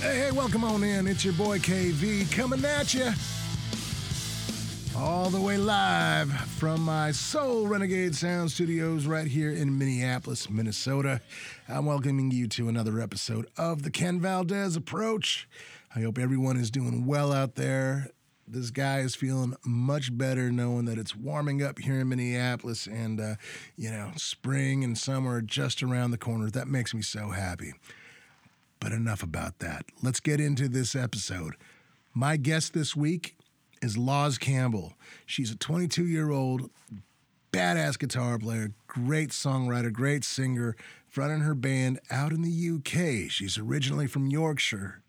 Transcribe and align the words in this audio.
Hey, 0.00 0.18
hey, 0.18 0.30
welcome 0.30 0.62
on 0.62 0.84
in. 0.84 1.06
It's 1.06 1.24
your 1.24 1.34
boy 1.34 1.58
KV 1.58 2.30
coming 2.30 2.64
at 2.64 2.94
you. 2.94 3.10
All 4.96 5.30
the 5.30 5.40
way 5.40 5.58
live 5.58 6.30
from 6.32 6.80
my 6.80 7.10
Soul 7.10 7.66
Renegade 7.66 8.14
Sound 8.14 8.50
Studios 8.50 9.06
right 9.06 9.26
here 9.26 9.50
in 9.50 9.76
Minneapolis, 9.76 10.48
Minnesota. 10.48 11.20
I'm 11.68 11.86
welcoming 11.86 12.30
you 12.30 12.46
to 12.48 12.68
another 12.68 13.00
episode 13.00 13.46
of 13.58 13.82
the 13.82 13.90
Ken 13.90 14.20
Valdez 14.20 14.76
Approach. 14.76 15.48
I 15.94 16.00
hope 16.00 16.18
everyone 16.18 16.56
is 16.56 16.70
doing 16.70 17.04
well 17.04 17.32
out 17.32 17.56
there. 17.56 18.10
This 18.48 18.70
guy 18.70 19.00
is 19.00 19.16
feeling 19.16 19.56
much 19.64 20.16
better 20.16 20.52
knowing 20.52 20.84
that 20.84 20.98
it's 20.98 21.16
warming 21.16 21.62
up 21.62 21.80
here 21.80 22.00
in 22.00 22.08
Minneapolis 22.08 22.86
and, 22.86 23.20
uh, 23.20 23.34
you 23.76 23.90
know, 23.90 24.12
spring 24.16 24.84
and 24.84 24.96
summer 24.96 25.40
just 25.40 25.82
around 25.82 26.12
the 26.12 26.18
corner. 26.18 26.48
That 26.48 26.68
makes 26.68 26.94
me 26.94 27.02
so 27.02 27.30
happy. 27.30 27.74
But 28.78 28.92
enough 28.92 29.22
about 29.22 29.58
that. 29.58 29.86
Let's 30.00 30.20
get 30.20 30.40
into 30.40 30.68
this 30.68 30.94
episode. 30.94 31.54
My 32.14 32.36
guest 32.36 32.72
this 32.72 32.94
week 32.94 33.36
is 33.82 33.98
Loz 33.98 34.38
Campbell. 34.38 34.94
She's 35.26 35.50
a 35.50 35.56
22 35.56 36.06
year 36.06 36.30
old 36.30 36.70
badass 37.52 37.98
guitar 37.98 38.38
player, 38.38 38.72
great 38.86 39.30
songwriter, 39.30 39.92
great 39.92 40.24
singer, 40.24 40.76
fronting 41.08 41.40
her 41.40 41.54
band 41.54 41.98
out 42.10 42.32
in 42.32 42.42
the 42.42 42.70
UK. 42.76 43.30
She's 43.30 43.58
originally 43.58 44.06
from 44.06 44.28
Yorkshire, 44.28 45.02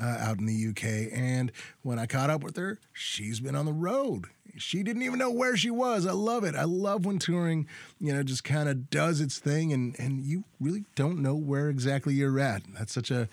uh, 0.00 0.16
out 0.20 0.38
in 0.38 0.46
the 0.46 0.68
UK. 0.68 1.12
And 1.12 1.52
when 1.82 1.98
I 1.98 2.06
caught 2.06 2.30
up 2.30 2.42
with 2.42 2.56
her, 2.56 2.78
she's 2.92 3.40
been 3.40 3.54
on 3.54 3.66
the 3.66 3.72
road. 3.72 4.26
She 4.58 4.82
didn't 4.82 5.02
even 5.02 5.18
know 5.18 5.30
where 5.30 5.56
she 5.56 5.70
was. 5.70 6.06
I 6.06 6.12
love 6.12 6.44
it. 6.44 6.54
I 6.54 6.64
love 6.64 7.04
when 7.04 7.18
touring, 7.18 7.66
you 8.00 8.12
know, 8.12 8.22
just 8.22 8.44
kind 8.44 8.68
of 8.68 8.88
does 8.88 9.20
its 9.20 9.38
thing 9.38 9.72
and, 9.72 9.94
and 9.98 10.24
you 10.24 10.44
really 10.60 10.84
don't 10.94 11.20
know 11.20 11.34
where 11.34 11.68
exactly 11.68 12.14
you're 12.14 12.40
at. 12.40 12.62
That's 12.72 12.92
such 12.92 13.10
a, 13.10 13.28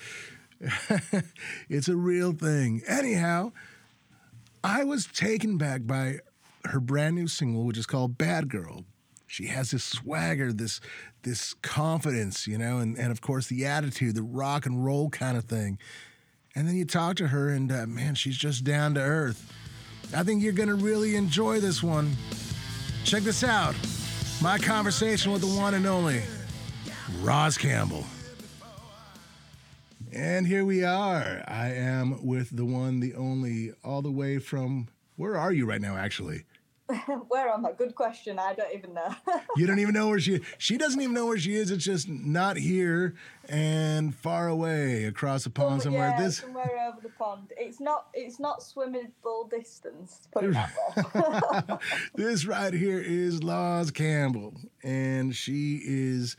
it's 1.70 1.88
a 1.88 1.96
real 1.96 2.34
thing. 2.34 2.82
Anyhow, 2.88 3.54
I 4.64 4.84
was 4.84 5.06
taken 5.06 5.58
back 5.58 5.86
by 5.86 6.20
her 6.66 6.80
brand 6.80 7.16
new 7.16 7.28
single, 7.28 7.66
which 7.66 7.78
is 7.78 7.86
called 7.86 8.18
Bad 8.18 8.50
Girl. 8.50 8.86
She 9.28 9.48
has 9.48 9.72
this 9.72 9.84
swagger, 9.84 10.54
this 10.54 10.80
this 11.24 11.54
confidence, 11.56 12.48
you 12.48 12.58
know, 12.58 12.78
and, 12.78 12.98
and 12.98 13.12
of 13.12 13.22
course 13.22 13.48
the 13.48 13.66
attitude, 13.66 14.16
the 14.16 14.22
rock 14.22 14.66
and 14.66 14.86
roll 14.86 15.10
kind 15.10 15.38
of 15.38 15.46
thing. 15.46 15.80
And 16.56 16.68
then 16.68 16.76
you 16.76 16.86
talk 16.86 17.16
to 17.18 17.28
her, 17.28 17.50
and 17.50 17.72
uh, 17.72 17.88
man, 17.88 18.16
she's 18.16 18.38
just 18.38 18.64
down 18.64 18.94
to 18.94 19.02
earth. 19.02 19.52
I 20.16 20.24
think 20.24 20.44
you're 20.44 20.54
to 20.68 20.76
really 20.76 21.16
enjoy 21.16 21.60
this 21.60 21.82
one. 21.82 22.16
Check 23.04 23.24
this 23.24 23.44
out 23.44 23.76
my 24.42 24.58
conversation 24.58 25.32
with 25.32 25.42
the 25.42 25.48
one 25.48 25.74
and 25.74 25.86
only 25.86 26.22
Loz 27.22 27.58
Campbell. 27.58 28.04
And 30.12 30.46
here 30.46 30.66
we 30.66 30.84
are. 30.84 31.44
I 31.48 31.72
am 31.74 32.26
with 32.26 32.56
the 32.56 32.66
one, 32.66 33.00
the 33.00 33.16
only, 33.16 33.72
all 33.84 34.02
the 34.02 34.12
way 34.12 34.38
from 34.38 34.90
where 35.16 35.38
are 35.38 35.52
you 35.52 35.66
right 35.66 35.82
now, 35.82 35.96
actually? 35.96 36.44
where 37.28 37.50
am 37.50 37.66
I? 37.66 37.72
Good 37.72 37.96
question. 37.96 38.40
I 38.40 38.54
don't 38.54 38.74
even 38.74 38.94
know. 38.94 39.16
you 39.56 39.66
don't 39.66 39.80
even 39.80 39.94
know 39.94 40.10
where 40.10 40.20
she 40.20 40.42
She 40.58 40.78
doesn't 40.78 41.00
even 41.00 41.14
know 41.14 41.26
where 41.26 41.38
she 41.38 41.56
is. 41.56 41.72
It's 41.72 41.84
just 41.84 42.10
not 42.10 42.58
here 42.58 43.16
and 43.48 44.14
far 44.14 44.48
away 44.48 45.06
across 45.06 45.46
the 45.46 45.50
pond 45.50 45.82
oh, 45.82 45.84
somewhere. 45.86 46.10
Yeah, 46.10 46.22
this 46.22 46.38
somewhere 46.38 46.90
over 46.90 47.02
the 47.02 47.10
pond. 47.10 47.52
It's 47.58 47.80
not 47.80 48.08
it's 48.14 48.40
not 48.40 48.60
swimmable 48.60 49.50
distance, 49.50 50.28
put 50.32 50.44
it 50.44 50.54
that 50.54 51.68
way. 51.70 51.78
this 52.16 52.46
right 52.46 52.74
here 52.74 53.00
is 53.00 53.44
Loz 53.44 53.92
Campbell, 53.92 54.54
and 54.84 55.34
she 55.36 55.82
is 55.84 56.36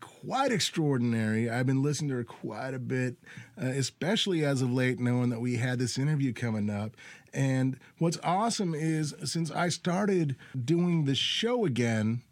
quite 0.00 0.52
extraordinary. 0.52 1.48
I've 1.48 1.66
been 1.66 1.82
listening 1.82 2.10
to 2.10 2.16
her 2.16 2.24
quite 2.24 2.74
a 2.74 2.78
bit, 2.78 3.16
uh, 3.60 3.66
especially 3.66 4.44
as 4.44 4.62
of 4.62 4.72
late, 4.72 4.98
knowing 4.98 5.30
that 5.30 5.40
we 5.40 5.56
had 5.56 5.78
this 5.78 5.98
interview 5.98 6.32
coming 6.32 6.70
up. 6.70 6.96
And 7.32 7.78
what's 7.98 8.18
awesome 8.22 8.74
is 8.74 9.14
since 9.24 9.50
I 9.50 9.68
started 9.68 10.36
doing 10.64 11.04
the 11.04 11.14
show 11.14 11.64
again, 11.64 12.22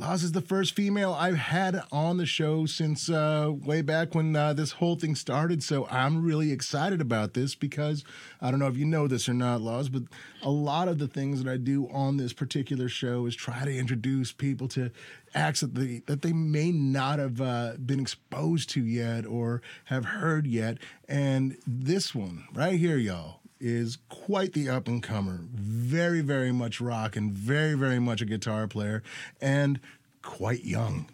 Loz 0.00 0.22
is 0.22 0.32
the 0.32 0.40
first 0.40 0.74
female 0.74 1.12
I've 1.12 1.36
had 1.36 1.82
on 1.92 2.16
the 2.16 2.24
show 2.24 2.64
since 2.64 3.10
uh, 3.10 3.52
way 3.52 3.82
back 3.82 4.14
when 4.14 4.34
uh, 4.34 4.54
this 4.54 4.72
whole 4.72 4.96
thing 4.96 5.14
started. 5.14 5.62
So 5.62 5.86
I'm 5.90 6.24
really 6.24 6.52
excited 6.52 7.02
about 7.02 7.34
this 7.34 7.54
because 7.54 8.02
I 8.40 8.50
don't 8.50 8.60
know 8.60 8.68
if 8.68 8.78
you 8.78 8.86
know 8.86 9.06
this 9.06 9.28
or 9.28 9.34
not, 9.34 9.60
Loz, 9.60 9.90
but 9.90 10.04
a 10.42 10.48
lot 10.48 10.88
of 10.88 10.98
the 10.98 11.06
things 11.06 11.42
that 11.42 11.52
I 11.52 11.58
do 11.58 11.86
on 11.90 12.16
this 12.16 12.32
particular 12.32 12.88
show 12.88 13.26
is 13.26 13.36
try 13.36 13.66
to 13.66 13.76
introduce 13.76 14.32
people 14.32 14.68
to 14.68 14.90
acts 15.34 15.60
that 15.60 15.74
they, 15.74 16.00
that 16.06 16.22
they 16.22 16.32
may 16.32 16.72
not 16.72 17.18
have 17.18 17.38
uh, 17.42 17.72
been 17.84 18.00
exposed 18.00 18.70
to 18.70 18.82
yet 18.82 19.26
or 19.26 19.60
have 19.84 20.06
heard 20.06 20.46
yet. 20.46 20.78
And 21.10 21.58
this 21.66 22.14
one 22.14 22.46
right 22.54 22.78
here, 22.78 22.96
y'all, 22.96 23.39
is 23.60 23.98
quite 24.08 24.52
the 24.54 24.68
up 24.68 24.88
and 24.88 25.02
comer. 25.02 25.40
Very, 25.52 26.22
very 26.22 26.52
much 26.52 26.80
rock 26.80 27.16
and 27.16 27.32
very, 27.32 27.74
very 27.74 27.98
much 27.98 28.20
a 28.22 28.24
guitar 28.24 28.66
player 28.66 29.02
and 29.40 29.80
quite 30.22 30.64
young. 30.64 31.08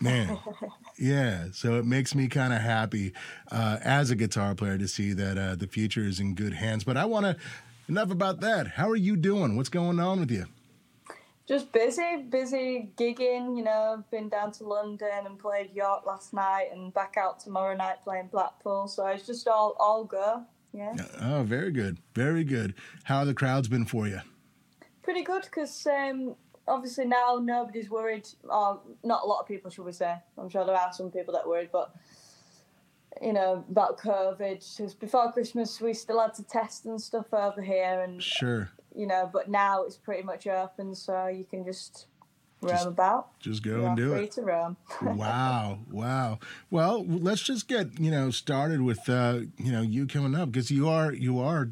Man, 0.00 0.38
yeah. 0.98 1.46
So 1.52 1.78
it 1.78 1.84
makes 1.84 2.14
me 2.14 2.26
kind 2.28 2.52
of 2.52 2.60
happy 2.60 3.12
uh, 3.50 3.78
as 3.82 4.10
a 4.10 4.16
guitar 4.16 4.54
player 4.54 4.76
to 4.78 4.88
see 4.88 5.12
that 5.12 5.38
uh, 5.38 5.54
the 5.54 5.66
future 5.68 6.02
is 6.02 6.18
in 6.18 6.34
good 6.34 6.54
hands. 6.54 6.82
But 6.82 6.96
I 6.96 7.04
want 7.04 7.26
to, 7.26 7.36
enough 7.88 8.10
about 8.10 8.40
that. 8.40 8.66
How 8.66 8.88
are 8.90 8.96
you 8.96 9.16
doing? 9.16 9.56
What's 9.56 9.68
going 9.68 10.00
on 10.00 10.20
with 10.20 10.30
you? 10.30 10.46
Just 11.46 11.72
busy, 11.72 12.24
busy 12.28 12.90
gigging. 12.96 13.56
You 13.56 13.64
know, 13.64 14.04
been 14.10 14.28
down 14.28 14.52
to 14.52 14.64
London 14.64 15.26
and 15.26 15.38
played 15.38 15.70
York 15.72 16.04
last 16.06 16.32
night, 16.32 16.68
and 16.72 16.94
back 16.94 17.16
out 17.16 17.40
tomorrow 17.40 17.76
night 17.76 18.02
playing 18.02 18.28
Blackpool. 18.32 18.88
So 18.88 19.06
it's 19.06 19.26
just 19.26 19.46
all 19.46 19.76
all 19.78 20.04
go. 20.04 20.44
Yeah. 20.72 20.94
Oh, 21.20 21.42
very 21.42 21.70
good, 21.70 21.98
very 22.14 22.44
good. 22.44 22.74
How 23.04 23.18
have 23.18 23.26
the 23.26 23.34
crowds 23.34 23.68
been 23.68 23.84
for 23.84 24.08
you? 24.08 24.20
Pretty 25.02 25.22
good, 25.22 25.42
because 25.42 25.86
um, 25.86 26.34
obviously 26.66 27.04
now 27.04 27.38
nobody's 27.42 27.90
worried, 27.90 28.28
or 28.44 28.80
not 29.04 29.22
a 29.24 29.26
lot 29.26 29.40
of 29.40 29.46
people, 29.46 29.70
should 29.70 29.84
we 29.84 29.92
say? 29.92 30.16
I'm 30.38 30.48
sure 30.48 30.64
there 30.64 30.76
are 30.76 30.92
some 30.92 31.10
people 31.10 31.34
that 31.34 31.44
are 31.44 31.48
worried, 31.48 31.70
but 31.72 31.94
you 33.20 33.32
know 33.32 33.64
about 33.68 33.98
COVID. 33.98 34.76
Because 34.76 34.94
before 34.94 35.30
Christmas, 35.32 35.80
we 35.80 35.92
still 35.92 36.20
had 36.20 36.34
to 36.34 36.44
test 36.44 36.86
and 36.86 37.00
stuff 37.00 37.32
over 37.34 37.60
here, 37.60 38.00
and 38.00 38.22
sure, 38.22 38.70
you 38.94 39.06
know. 39.06 39.28
But 39.30 39.50
now 39.50 39.82
it's 39.84 39.96
pretty 39.96 40.22
much 40.22 40.46
open, 40.46 40.94
so 40.94 41.26
you 41.26 41.44
can 41.44 41.64
just 41.64 42.06
roam 42.62 42.72
just, 42.72 42.86
about. 42.86 43.38
Just 43.40 43.62
go 43.62 43.84
and 43.86 43.96
do 43.96 44.10
free 44.10 44.24
it. 44.24 44.32
to 44.32 44.42
roam. 44.42 44.76
wow, 45.02 45.80
wow. 45.90 46.38
Well, 46.70 47.04
let's 47.06 47.42
just 47.42 47.68
get 47.68 47.98
you 47.98 48.10
know 48.10 48.30
started 48.30 48.82
with 48.82 49.08
uh, 49.08 49.40
you 49.58 49.72
know 49.72 49.82
you 49.82 50.06
coming 50.06 50.34
up 50.34 50.52
because 50.52 50.70
you 50.70 50.88
are 50.88 51.12
you 51.12 51.40
are 51.40 51.70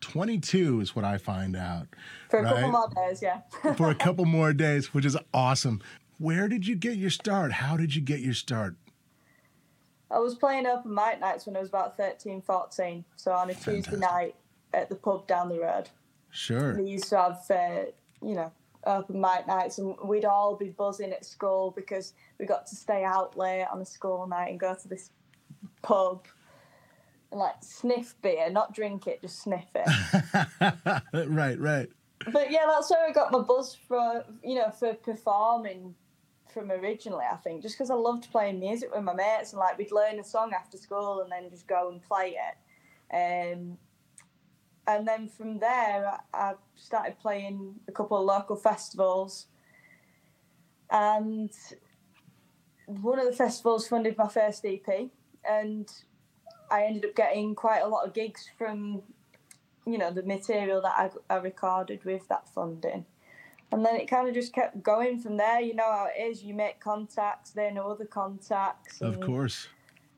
22 0.00 0.80
is 0.80 0.94
what 0.94 1.04
I 1.04 1.18
find 1.18 1.56
out. 1.56 1.88
For 2.30 2.40
a 2.40 2.42
right? 2.42 2.54
couple 2.54 2.70
more 2.70 2.88
days, 2.94 3.22
yeah. 3.22 3.40
For 3.74 3.90
a 3.90 3.94
couple 3.94 4.24
more 4.24 4.52
days, 4.52 4.92
which 4.94 5.04
is 5.04 5.16
awesome. 5.32 5.80
Where 6.18 6.48
did 6.48 6.66
you 6.66 6.76
get 6.76 6.96
your 6.96 7.10
start? 7.10 7.52
How 7.52 7.76
did 7.76 7.94
you 7.94 8.02
get 8.02 8.20
your 8.20 8.34
start? 8.34 8.76
I 10.10 10.18
was 10.18 10.34
playing 10.34 10.66
open 10.66 10.94
mic 10.94 11.20
nights 11.20 11.46
when 11.46 11.56
I 11.56 11.60
was 11.60 11.68
about 11.68 11.96
13, 11.96 12.40
14. 12.42 13.04
So 13.16 13.32
on 13.32 13.50
a 13.50 13.54
Fantastic. 13.54 13.84
Tuesday 13.84 13.96
night 13.98 14.34
at 14.72 14.88
the 14.88 14.94
pub 14.94 15.26
down 15.26 15.48
the 15.48 15.60
road. 15.60 15.88
Sure. 16.30 16.74
We 16.74 16.90
used 16.90 17.08
to 17.08 17.16
have, 17.16 17.38
uh, 17.50 17.90
you 18.22 18.34
know, 18.34 18.52
open 18.86 19.20
mic 19.20 19.46
nights 19.46 19.78
and 19.78 19.96
we'd 20.04 20.24
all 20.24 20.56
be 20.56 20.68
buzzing 20.68 21.12
at 21.12 21.24
school 21.24 21.72
because 21.76 22.14
we 22.38 22.46
got 22.46 22.66
to 22.66 22.76
stay 22.76 23.04
out 23.04 23.36
late 23.36 23.66
on 23.72 23.80
a 23.80 23.84
school 23.84 24.26
night 24.26 24.50
and 24.50 24.60
go 24.60 24.74
to 24.74 24.88
this 24.88 25.10
pub 25.82 26.24
and 27.30 27.40
like 27.40 27.54
sniff 27.60 28.14
beer, 28.22 28.50
not 28.50 28.74
drink 28.74 29.06
it, 29.06 29.20
just 29.20 29.42
sniff 29.42 29.66
it. 29.74 31.02
right, 31.28 31.58
right. 31.58 31.88
But 32.32 32.50
yeah, 32.50 32.64
that's 32.66 32.90
where 32.90 33.08
I 33.08 33.12
got 33.12 33.32
my 33.32 33.40
buzz 33.40 33.74
for, 33.74 34.24
you 34.42 34.54
know, 34.54 34.70
for 34.70 34.94
performing 34.94 35.94
from 36.52 36.70
originally, 36.70 37.24
I 37.30 37.36
think, 37.36 37.62
just 37.62 37.76
because 37.76 37.90
I 37.90 37.94
loved 37.94 38.30
playing 38.30 38.60
music 38.60 38.94
with 38.94 39.04
my 39.04 39.12
mates 39.12 39.52
and 39.52 39.60
like 39.60 39.76
we'd 39.76 39.92
learn 39.92 40.18
a 40.18 40.24
song 40.24 40.52
after 40.54 40.78
school 40.78 41.20
and 41.20 41.30
then 41.30 41.50
just 41.50 41.66
go 41.66 41.90
and 41.90 42.02
play 42.02 42.36
it. 42.36 43.54
Um, 43.54 43.78
and 44.86 45.06
then 45.06 45.28
from 45.28 45.58
there, 45.58 46.18
I 46.32 46.54
started 46.76 47.18
playing 47.18 47.74
a 47.88 47.92
couple 47.92 48.18
of 48.18 48.24
local 48.24 48.56
festivals. 48.56 49.46
And 50.90 51.50
one 52.86 53.18
of 53.18 53.26
the 53.26 53.32
festivals 53.32 53.88
funded 53.88 54.16
my 54.16 54.28
first 54.28 54.64
EP, 54.64 55.10
and 55.48 55.90
I 56.70 56.84
ended 56.84 57.04
up 57.06 57.16
getting 57.16 57.54
quite 57.54 57.80
a 57.80 57.88
lot 57.88 58.06
of 58.06 58.14
gigs 58.14 58.48
from, 58.56 59.02
you 59.84 59.98
know, 59.98 60.12
the 60.12 60.22
material 60.22 60.80
that 60.82 61.12
I, 61.28 61.34
I 61.34 61.38
recorded 61.38 62.04
with 62.04 62.28
that 62.28 62.48
funding. 62.48 63.06
And 63.72 63.84
then 63.84 63.96
it 63.96 64.06
kind 64.06 64.28
of 64.28 64.34
just 64.34 64.52
kept 64.52 64.82
going 64.84 65.18
from 65.18 65.36
there. 65.36 65.60
You 65.60 65.74
know 65.74 65.90
how 65.90 66.08
it 66.16 66.20
is. 66.20 66.44
You 66.44 66.54
make 66.54 66.78
contacts, 66.78 67.50
they 67.50 67.72
know 67.72 67.90
other 67.90 68.04
contacts. 68.04 69.00
And, 69.00 69.12
of 69.12 69.20
course. 69.20 69.66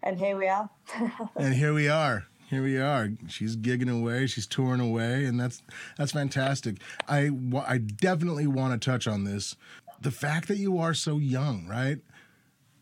And 0.02 0.18
here 0.18 0.36
we 0.36 0.48
are. 0.48 0.68
and 1.36 1.54
here 1.54 1.72
we 1.72 1.88
are. 1.88 2.26
Here 2.48 2.62
we 2.62 2.78
are. 2.78 3.10
She's 3.28 3.56
gigging 3.56 3.90
away. 3.90 4.26
She's 4.26 4.46
touring 4.46 4.80
away, 4.80 5.24
and 5.24 5.38
that's 5.38 5.62
that's 5.96 6.12
fantastic. 6.12 6.78
I 7.06 7.30
I 7.66 7.78
definitely 7.78 8.46
want 8.46 8.80
to 8.80 8.90
touch 8.90 9.06
on 9.06 9.24
this, 9.24 9.54
the 10.00 10.10
fact 10.10 10.48
that 10.48 10.58
you 10.58 10.78
are 10.78 10.94
so 10.94 11.18
young, 11.18 11.66
right? 11.68 11.98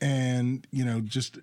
And 0.00 0.66
you 0.70 0.84
know, 0.84 1.00
just 1.00 1.38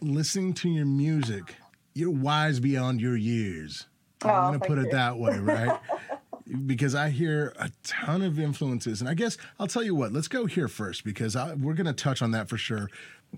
listening 0.00 0.52
to 0.54 0.68
your 0.68 0.86
music, 0.86 1.56
you're 1.94 2.10
wise 2.10 2.60
beyond 2.60 3.00
your 3.00 3.16
years. 3.16 3.86
I'm 4.22 4.28
gonna 4.30 4.60
put 4.60 4.78
it 4.78 4.90
that 4.90 5.18
way, 5.18 5.38
right? 5.38 5.78
because 6.66 6.94
I 6.94 7.10
hear 7.10 7.54
a 7.56 7.70
ton 7.82 8.22
of 8.22 8.38
influences, 8.38 9.00
and 9.00 9.08
I 9.08 9.14
guess 9.14 9.36
I'll 9.58 9.66
tell 9.66 9.82
you 9.82 9.94
what. 9.94 10.12
Let's 10.12 10.28
go 10.28 10.46
here 10.46 10.68
first 10.68 11.04
because 11.04 11.36
I, 11.36 11.54
we're 11.54 11.74
going 11.74 11.86
to 11.86 11.92
touch 11.92 12.20
on 12.22 12.32
that 12.32 12.48
for 12.48 12.58
sure. 12.58 12.90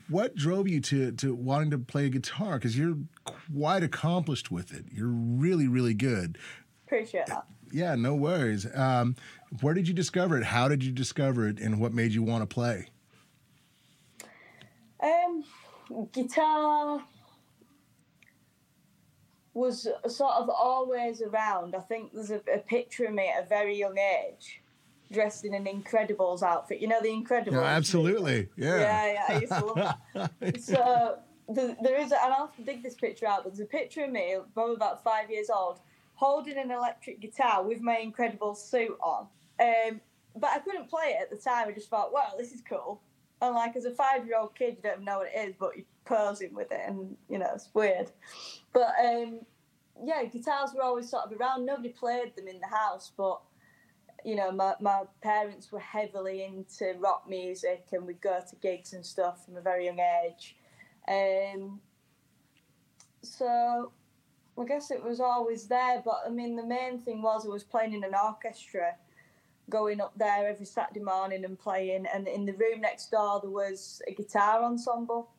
What 0.08 0.34
drove 0.34 0.69
you 0.69 0.81
to 0.81 1.12
to 1.12 1.34
wanting 1.34 1.70
to 1.70 1.78
play 1.78 2.08
guitar? 2.08 2.58
Because 2.58 2.76
you're 2.76 2.98
quite 3.25 3.82
accomplished 3.82 4.50
with 4.50 4.72
it. 4.72 4.84
You're 4.90 5.08
really, 5.08 5.69
really 5.69 5.94
good. 5.94 6.38
Appreciate 6.87 7.26
that. 7.26 7.46
Yeah, 7.72 7.94
no 7.96 8.14
worries. 8.14 8.66
Um, 8.75 9.16
where 9.60 9.75
did 9.75 9.88
you 9.88 9.94
discover 9.94 10.38
it? 10.38 10.44
How 10.44 10.69
did 10.69 10.84
you 10.84 10.93
discover 10.93 11.48
it? 11.48 11.58
And 11.58 11.81
what 11.81 11.93
made 11.93 12.12
you 12.12 12.22
want 12.22 12.48
to 12.48 12.52
play? 12.52 12.87
Um, 15.02 15.44
guitar 16.12 17.02
was 19.52 19.88
sort 20.06 20.34
of 20.34 20.50
always 20.50 21.22
around. 21.22 21.75
I 21.75 21.81
think 21.81 22.12
there's 22.12 22.31
a, 22.31 22.40
a 22.52 22.58
picture 22.58 23.06
of 23.06 23.14
me 23.14 23.32
at 23.34 23.44
a 23.44 23.48
very 23.48 23.76
young 23.76 23.96
age, 23.98 24.60
dressed 25.12 25.44
in 25.44 25.55
an 25.55 25.64
Incredibles 25.67 26.43
outfit. 26.43 26.81
You 26.81 26.88
know 26.88 27.00
the 27.00 27.08
Incredibles. 27.08 27.53
Yeah, 27.53 27.62
absolutely. 27.62 28.49
Yeah. 28.56 28.79
Yeah, 28.79 29.12
yeah, 29.12 29.25
I 29.29 29.38
used 29.41 29.53
to 29.53 29.64
love 29.64 29.94
that. 30.14 30.61
so 30.61 31.19
the, 31.49 31.76
there 31.82 31.97
is, 31.97 32.12
and 32.12 32.32
I'll 32.32 32.47
have 32.47 32.56
to 32.56 32.62
dig 32.62 32.82
this 32.82 32.94
picture 32.94 33.26
out. 33.26 33.44
But 33.44 33.53
there's 33.53 33.61
a 33.61 33.70
picture 33.70 34.05
of 34.05 34.11
me, 34.11 34.37
probably 34.55 34.75
about 34.75 35.03
five 35.03 35.31
years 35.31 35.50
old, 35.50 35.81
holding 36.14 36.58
an 36.58 36.70
electric 36.70 37.20
guitar 37.20 37.62
with 37.62 37.81
my 37.81 37.99
incredible 37.99 38.55
suit 38.55 38.97
on. 39.00 39.26
Um, 39.61 40.00
but 40.35 40.50
I 40.50 40.58
couldn't 40.58 40.88
play 40.88 41.17
it 41.19 41.23
at 41.23 41.31
the 41.31 41.37
time. 41.37 41.69
I 41.69 41.73
just 41.73 41.88
thought, 41.88 42.12
wow, 42.12 42.32
this 42.37 42.53
is 42.53 42.62
cool. 42.69 43.00
And 43.41 43.55
like 43.55 43.76
as 43.76 43.85
a 43.85 43.91
five-year-old 43.91 44.55
kid, 44.55 44.76
you 44.76 44.82
don't 44.82 45.03
know 45.03 45.19
what 45.19 45.29
it 45.35 45.49
is, 45.49 45.55
but 45.58 45.76
you're 45.76 45.87
posing 46.05 46.55
with 46.55 46.73
it, 46.73 46.81
and 46.87 47.17
you 47.29 47.38
know 47.38 47.50
it's 47.55 47.69
weird. 47.75 48.11
But 48.73 48.94
um, 49.05 49.41
yeah, 50.03 50.25
guitars 50.25 50.70
were 50.75 50.82
always 50.82 51.11
sort 51.11 51.25
of 51.25 51.38
around. 51.38 51.67
Nobody 51.67 51.91
played 51.91 52.35
them 52.35 52.49
in 52.49 52.61
the 52.61 52.67
house, 52.67 53.12
but 53.17 53.41
you 54.26 54.34
know, 54.34 54.50
my, 54.50 54.75
my 54.81 55.02
parents 55.23 55.70
were 55.70 55.78
heavily 55.78 56.43
into 56.43 56.99
rock 56.99 57.26
music 57.28 57.87
and 57.93 58.05
we'd 58.05 58.20
go 58.20 58.40
to 58.50 58.56
gigs 58.56 58.93
and 58.93 59.06
stuff 59.06 59.44
from 59.44 59.56
a 59.56 59.61
very 59.61 59.87
young 59.87 60.00
age. 60.00 60.56
Um, 61.06 61.81
so 63.23 63.93
I 64.61 64.64
guess 64.64 64.90
it 64.90 65.00
was 65.00 65.20
always 65.20 65.69
there, 65.69 66.02
but 66.05 66.23
I 66.26 66.31
mean, 66.31 66.56
the 66.56 66.67
main 66.67 66.99
thing 66.99 67.23
was 67.23 67.46
I 67.46 67.50
was 67.50 67.62
playing 67.62 67.94
in 67.94 68.02
an 68.02 68.14
orchestra, 68.20 68.96
going 69.70 70.00
up 70.00 70.12
there 70.19 70.49
every 70.49 70.67
Saturday 70.67 71.05
morning 71.05 71.44
and 71.44 71.56
playing, 71.56 72.06
and 72.12 72.26
in 72.26 72.46
the 72.46 72.52
room 72.55 72.81
next 72.81 73.12
door 73.12 73.38
there 73.40 73.50
was 73.50 74.02
a 74.08 74.12
guitar 74.12 74.64
ensemble. 74.64 75.31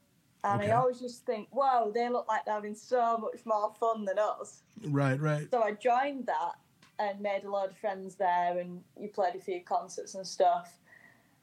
And 0.45 0.61
Okay. 0.61 0.71
I 0.71 0.75
always 0.75 1.01
just 1.01 1.25
think, 1.25 1.49
wow, 1.51 1.91
they 1.93 2.07
look 2.07 2.29
like 2.29 2.45
they're 2.45 2.53
having 2.53 2.75
so 2.75 3.17
much 3.17 3.45
more 3.45 3.73
fun 3.77 4.05
than 4.05 4.17
us. 4.17 4.61
Right, 4.81 5.19
right. 5.19 5.49
So 5.51 5.61
I 5.61 5.73
joined 5.73 6.27
that 6.27 6.53
and 6.99 7.19
made 7.19 7.43
a 7.43 7.49
lot 7.49 7.69
of 7.69 7.77
friends 7.77 8.15
there, 8.15 8.59
and 8.59 8.81
you 8.99 9.09
played 9.09 9.35
a 9.35 9.39
few 9.39 9.61
concerts 9.61 10.15
and 10.15 10.25
stuff. 10.25 10.77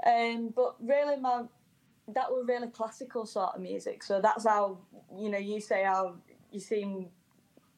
Um, 0.04 0.52
but 0.54 0.76
really, 0.80 1.16
my 1.16 1.44
that 2.08 2.30
were 2.30 2.44
really 2.44 2.68
classical 2.68 3.24
sort 3.24 3.54
of 3.54 3.60
music. 3.60 4.02
So 4.02 4.20
that's 4.20 4.46
how 4.46 4.78
you 5.16 5.30
know 5.30 5.38
you 5.38 5.60
say 5.60 5.84
how 5.84 6.16
you 6.50 6.60
seem 6.60 7.08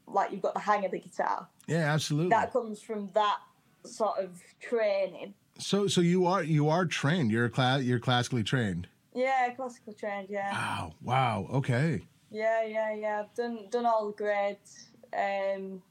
like 0.07 0.33
you've 0.33 0.43
got 0.43 0.55
the 0.55 0.61
hang 0.61 0.85
of 0.85 0.91
the 0.93 0.99
guitar. 0.99 1.49
Yeah, 1.67 1.93
absolutely. 1.93 2.31
That 2.31 2.53
comes 2.53 2.81
from 2.81 3.11
that 3.15 3.39
sort 3.85 4.19
of 4.19 4.41
training. 4.61 5.35
so, 5.59 5.87
so 5.87 6.01
you 6.01 6.27
are 6.27 6.43
you 6.43 6.69
are 6.69 6.87
trained. 6.87 7.31
You're 7.31 7.49
class. 7.49 7.83
You're 7.83 8.01
classically 8.01 8.43
trained. 8.43 8.89
Yeah, 9.15 9.49
classical 9.55 9.95
trained. 9.95 10.29
Yeah. 10.31 10.53
Wow. 10.53 10.93
Wow. 11.03 11.49
Okay. 11.55 12.03
Yeah, 12.31 12.65
yeah, 12.65 12.95
yeah. 12.95 13.21
I've 13.25 13.35
done 13.35 13.69
done 13.71 13.87
all 13.87 14.09
the 14.09 14.13
grades. 14.13 14.89
Um, 15.17 15.83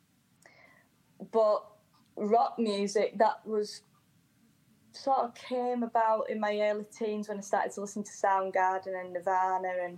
but 1.32 1.66
rock 2.16 2.58
music 2.58 3.18
that 3.18 3.46
was 3.46 3.82
sort 4.92 5.20
of 5.20 5.36
came 5.36 5.84
about 5.84 6.30
in 6.30 6.40
my 6.40 6.58
early 6.62 6.86
teens 6.98 7.28
when 7.28 7.38
I 7.38 7.42
started 7.42 7.74
to 7.74 7.82
listen 7.82 8.04
to 8.04 8.12
Soundgarden 8.12 9.00
and 9.00 9.14
Nirvana 9.14 9.70
and 9.84 9.98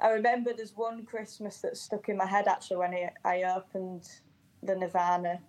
I 0.00 0.10
remember 0.10 0.52
there's 0.52 0.76
one 0.76 1.04
Christmas 1.04 1.58
that 1.62 1.76
stuck 1.76 2.08
in 2.08 2.16
my 2.16 2.26
head 2.26 2.46
actually 2.46 2.76
when 2.76 2.94
I, 2.94 3.10
I 3.24 3.42
opened 3.56 4.08
the 4.62 4.76
Nirvana 4.76 5.40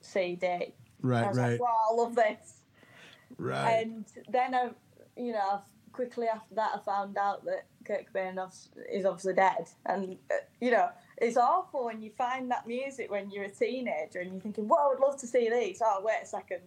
CD. 0.00 0.46
I 0.46 0.72
Right. 1.02 1.28
was 1.28 1.38
Right. 1.38 1.52
like, 1.52 1.60
wow, 1.60 1.88
I 1.90 1.94
love 1.94 2.14
this. 2.14 2.60
Right. 3.38 3.86
And 3.86 4.04
then 4.28 4.54
I, 4.54 4.70
you 5.16 5.32
know, 5.32 5.62
quickly 5.92 6.28
after 6.28 6.54
that, 6.54 6.70
I 6.74 6.78
found 6.84 7.16
out 7.16 7.44
that 7.46 7.66
Kurt 7.84 8.12
Cobain 8.12 8.38
is 8.92 9.04
obviously 9.04 9.34
dead. 9.34 9.68
And 9.86 10.18
uh, 10.30 10.34
you 10.60 10.70
know, 10.70 10.90
it's 11.20 11.36
awful 11.36 11.84
when 11.84 12.00
you 12.00 12.10
find 12.16 12.50
that 12.50 12.66
music 12.66 13.10
when 13.10 13.30
you're 13.30 13.44
a 13.44 13.50
teenager 13.50 14.20
and 14.20 14.32
you're 14.32 14.40
thinking, 14.40 14.66
"Well, 14.68 14.92
I'd 14.94 15.00
love 15.00 15.18
to 15.20 15.26
see 15.26 15.48
these." 15.50 15.80
Oh, 15.84 16.00
wait 16.04 16.18
a 16.22 16.26
second. 16.26 16.60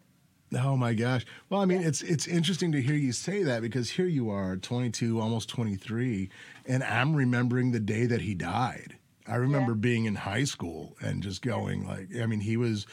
Oh 0.56 0.78
my 0.78 0.94
gosh. 0.94 1.26
Well, 1.50 1.62
I 1.62 1.66
mean, 1.66 1.82
it's 1.82 2.02
it's 2.04 2.28
interesting 2.28 2.72
to 2.74 2.82
hear 2.82 2.96
you 2.96 3.12
say 3.12 3.42
that 3.44 3.62
because 3.64 3.90
here 3.92 4.06
you 4.06 4.30
are, 4.30 4.56
22, 4.56 5.20
almost 5.20 5.50
23, 5.50 6.30
and 6.68 6.84
I'm 6.84 7.16
remembering 7.16 7.72
the 7.72 7.80
day 7.80 8.06
that 8.06 8.22
he 8.22 8.36
died. 8.36 8.98
I 9.28 9.36
remember 9.36 9.72
Yeah. 9.72 9.78
being 9.80 10.06
in 10.06 10.16
high 10.16 10.44
school 10.44 10.96
and 11.02 11.24
just 11.24 11.42
going 11.42 11.88
like, 11.88 12.10
I 12.22 12.26
mean, 12.28 12.42
he 12.42 12.58
was, 12.58 12.86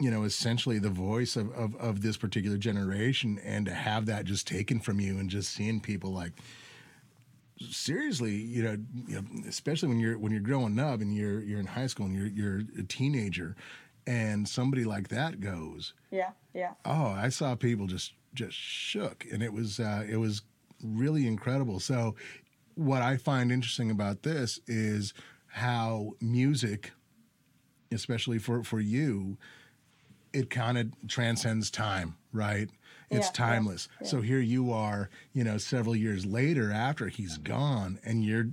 you 0.00 0.10
know, 0.10 0.24
essentially 0.24 0.78
the 0.80 0.90
voice 0.90 1.36
of, 1.36 1.50
of, 1.52 1.74
of 1.76 2.02
this 2.02 2.16
particular 2.18 2.58
generation, 2.58 3.38
and 3.44 3.64
to 3.66 3.72
have 3.72 4.04
that 4.06 4.24
just 4.26 4.46
taken 4.46 4.80
from 4.80 5.00
you 5.00 5.16
and 5.18 5.30
just 5.30 5.54
seeing 5.54 5.80
people 5.80 6.12
like, 6.12 6.32
seriously, 7.68 8.34
you 8.34 8.62
know, 8.62 8.76
you 9.06 9.16
know, 9.16 9.48
especially 9.48 9.88
when 9.88 10.00
you're 10.00 10.18
when 10.18 10.32
you're 10.32 10.40
growing 10.40 10.78
up 10.78 11.00
and 11.00 11.14
you're 11.14 11.42
you're 11.42 11.60
in 11.60 11.66
high 11.66 11.86
school 11.86 12.06
and 12.06 12.14
you're 12.14 12.26
you're 12.26 12.62
a 12.78 12.82
teenager, 12.82 13.56
and 14.06 14.48
somebody 14.48 14.84
like 14.84 15.08
that 15.08 15.40
goes, 15.40 15.94
Yeah, 16.10 16.30
yeah, 16.54 16.72
oh, 16.84 17.06
I 17.16 17.28
saw 17.28 17.54
people 17.54 17.86
just 17.86 18.12
just 18.34 18.56
shook, 18.56 19.26
and 19.30 19.42
it 19.42 19.52
was 19.52 19.80
uh, 19.80 20.04
it 20.08 20.16
was 20.16 20.42
really 20.82 21.26
incredible. 21.26 21.80
So, 21.80 22.14
what 22.74 23.02
I 23.02 23.16
find 23.16 23.52
interesting 23.52 23.90
about 23.90 24.22
this 24.22 24.60
is 24.66 25.12
how 25.48 26.12
music, 26.20 26.92
especially 27.92 28.38
for 28.38 28.64
for 28.64 28.80
you, 28.80 29.36
it 30.32 30.50
kind 30.50 30.78
of 30.78 30.88
transcends 31.08 31.70
time, 31.70 32.16
right? 32.32 32.70
It's 33.10 33.26
Yeah, 33.26 33.44
yeah, 33.44 33.52
timeless. 33.52 33.88
So 34.04 34.20
here 34.20 34.40
you 34.40 34.72
are, 34.72 35.10
you 35.32 35.44
know, 35.44 35.58
several 35.58 35.96
years 35.96 36.24
later 36.24 36.72
after 36.72 37.08
he's 37.08 37.38
gone, 37.38 37.98
and 38.04 38.24
you're 38.24 38.48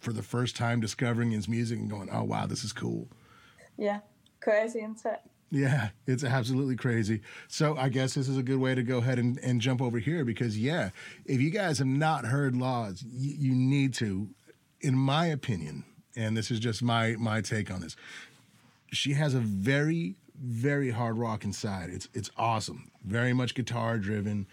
for 0.00 0.12
the 0.12 0.22
first 0.22 0.56
time 0.56 0.80
discovering 0.80 1.30
his 1.30 1.48
music 1.48 1.78
and 1.78 1.90
going, 1.90 2.08
oh 2.12 2.24
wow, 2.24 2.46
this 2.46 2.64
is 2.64 2.72
cool. 2.72 3.08
yeah. 3.76 4.00
Crazy, 4.40 4.80
it? 4.80 5.20
Yeah, 5.50 5.90
it's 6.06 6.24
absolutely 6.24 6.76
crazy. 6.76 7.22
So 7.48 7.76
I 7.76 7.88
guess 7.88 8.14
this 8.14 8.28
is 8.28 8.36
a 8.36 8.42
good 8.42 8.58
way 8.58 8.74
to 8.74 8.82
go 8.82 8.98
ahead 8.98 9.18
and, 9.18 9.38
and 9.38 9.60
jump 9.60 9.80
over 9.80 9.98
here 9.98 10.24
because 10.24 10.58
yeah, 10.58 10.90
if 11.24 11.40
you 11.40 11.50
guys 11.50 11.78
have 11.78 11.86
not 11.86 12.26
heard 12.26 12.54
Loz, 12.54 13.02
you, 13.02 13.34
you 13.38 13.54
need 13.54 13.94
to, 13.94 14.28
in 14.80 14.94
my 14.94 15.26
opinion, 15.26 15.84
and 16.16 16.36
this 16.36 16.50
is 16.50 16.60
just 16.60 16.82
my 16.82 17.16
my 17.18 17.40
take 17.40 17.70
on 17.70 17.80
this. 17.80 17.96
She 18.92 19.14
has 19.14 19.34
a 19.34 19.40
very 19.40 20.16
very 20.42 20.90
hard 20.90 21.18
rock 21.18 21.44
inside. 21.44 21.90
It's 21.90 22.08
it's 22.14 22.30
awesome. 22.36 22.90
Very 23.04 23.32
much 23.32 23.54
guitar 23.54 23.98
driven, 23.98 24.46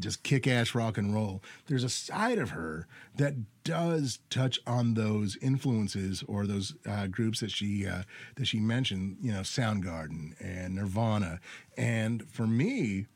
just 0.00 0.22
kick 0.22 0.46
ass 0.46 0.74
rock 0.74 0.98
and 0.98 1.14
roll. 1.14 1.42
There's 1.66 1.84
a 1.84 1.88
side 1.88 2.38
of 2.38 2.50
her 2.50 2.86
that 3.16 3.34
does 3.64 4.18
touch 4.30 4.58
on 4.66 4.94
those 4.94 5.36
influences 5.40 6.22
or 6.28 6.46
those 6.46 6.74
uh, 6.86 7.06
groups 7.06 7.40
that 7.40 7.50
she 7.50 7.86
uh, 7.86 8.02
that 8.36 8.46
she 8.46 8.60
mentioned. 8.60 9.16
You 9.20 9.32
know, 9.32 9.40
Soundgarden 9.40 10.34
and 10.40 10.74
Nirvana. 10.74 11.40
And 11.76 12.28
for 12.30 12.46
me, 12.46 13.06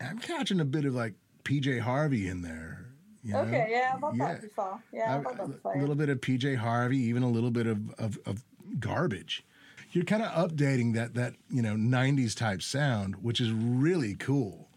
I'm 0.00 0.18
catching 0.18 0.60
a 0.60 0.64
bit 0.64 0.84
of 0.84 0.94
like 0.94 1.14
PJ 1.44 1.80
Harvey 1.80 2.28
in 2.28 2.42
there. 2.42 2.86
you 3.22 3.32
know? 3.32 3.40
Okay, 3.40 3.68
yeah, 3.70 3.92
had 3.92 4.00
Yeah. 4.16 4.26
that 4.32 4.40
before. 4.42 4.82
Yeah, 4.92 5.18
that 5.22 5.46
before. 5.48 5.74
a 5.74 5.78
little 5.80 5.94
bit 5.94 6.08
of 6.08 6.20
PJ 6.20 6.56
Harvey, 6.56 6.98
even 6.98 7.22
a 7.22 7.30
little 7.30 7.50
bit 7.50 7.66
of, 7.66 7.90
of, 7.98 8.18
of 8.26 8.44
garbage. 8.80 9.44
You're 9.96 10.04
kind 10.04 10.22
of 10.22 10.50
updating 10.50 10.92
that 10.92 11.14
that 11.14 11.36
you 11.48 11.62
know 11.62 11.72
'90s 11.72 12.36
type 12.36 12.60
sound, 12.60 13.16
which 13.22 13.40
is 13.40 13.50
really 13.50 14.14
cool. 14.14 14.68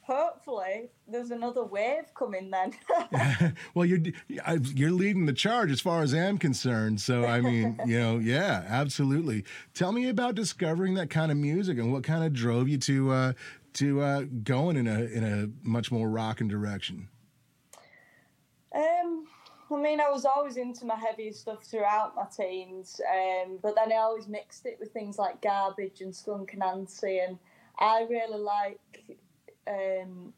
Hopefully, 0.00 0.88
there's 1.06 1.30
another 1.30 1.62
wave 1.62 2.04
coming 2.14 2.50
then. 2.50 2.72
well, 3.74 3.84
you're 3.84 3.98
you're 4.28 4.90
leading 4.90 5.26
the 5.26 5.34
charge 5.34 5.70
as 5.70 5.82
far 5.82 6.00
as 6.00 6.14
I'm 6.14 6.38
concerned. 6.38 7.02
So 7.02 7.26
I 7.26 7.42
mean, 7.42 7.78
you 7.86 8.00
know, 8.00 8.16
yeah, 8.16 8.64
absolutely. 8.66 9.44
Tell 9.74 9.92
me 9.92 10.08
about 10.08 10.36
discovering 10.36 10.94
that 10.94 11.10
kind 11.10 11.30
of 11.30 11.36
music 11.36 11.76
and 11.76 11.92
what 11.92 12.02
kind 12.02 12.24
of 12.24 12.32
drove 12.32 12.66
you 12.66 12.78
to 12.78 13.10
uh, 13.10 13.32
to 13.74 14.00
uh, 14.00 14.24
going 14.42 14.78
in 14.78 14.86
a 14.86 15.02
in 15.02 15.22
a 15.22 15.68
much 15.68 15.92
more 15.92 16.08
rocking 16.08 16.48
direction. 16.48 17.08
Um, 18.74 19.26
I 19.74 19.80
mean, 19.80 20.00
I 20.00 20.10
was 20.10 20.24
always 20.24 20.56
into 20.56 20.84
my 20.84 20.96
heavier 20.96 21.32
stuff 21.32 21.64
throughout 21.64 22.14
my 22.14 22.24
teens, 22.34 23.00
um, 23.10 23.58
but 23.62 23.74
then 23.76 23.92
I 23.92 23.96
always 23.96 24.28
mixed 24.28 24.66
it 24.66 24.78
with 24.80 24.92
things 24.92 25.18
like 25.18 25.42
Garbage 25.42 26.00
and 26.00 26.14
Skunk 26.14 26.52
Anansie, 26.52 27.26
and 27.26 27.38
I 27.78 28.06
really 28.08 28.38
like 28.38 29.18
um, 29.66 30.32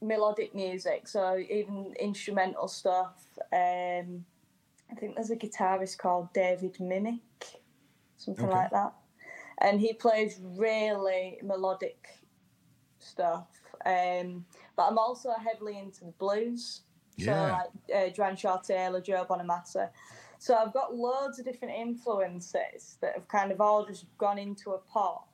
melodic 0.00 0.54
music, 0.54 1.08
so 1.08 1.36
even 1.38 1.94
instrumental 2.00 2.68
stuff. 2.68 3.26
Um, 3.52 4.24
I 4.90 4.94
think 4.98 5.14
there's 5.16 5.30
a 5.30 5.36
guitarist 5.36 5.98
called 5.98 6.32
David 6.32 6.74
Mimick, 6.80 7.20
something 8.16 8.48
Okay. 8.48 8.58
like 8.58 8.70
that, 8.70 8.94
and 9.58 9.80
he 9.80 9.92
plays 9.92 10.40
really 10.42 11.38
melodic 11.42 12.08
stuff. 12.98 13.48
Um, 13.84 14.44
but 14.76 14.84
I'm 14.88 14.98
also 14.98 15.30
heavily 15.32 15.78
into 15.78 16.04
the 16.04 16.12
blues. 16.12 16.82
So 17.18 17.24
Yeah. 17.32 17.58
like 17.90 18.10
uh, 18.10 18.12
Joanne 18.12 18.36
Shaw 18.36 18.58
Taylor, 18.58 19.00
Joe 19.00 19.26
Bonamassa. 19.28 19.90
So 20.38 20.54
I've 20.54 20.72
got 20.72 20.94
loads 20.94 21.38
of 21.38 21.46
different 21.46 21.74
influences 21.74 22.98
that 23.00 23.14
have 23.14 23.26
kind 23.28 23.50
of 23.52 23.60
all 23.60 23.86
just 23.86 24.04
gone 24.18 24.38
into 24.38 24.72
a 24.72 24.78
pot 24.78 25.24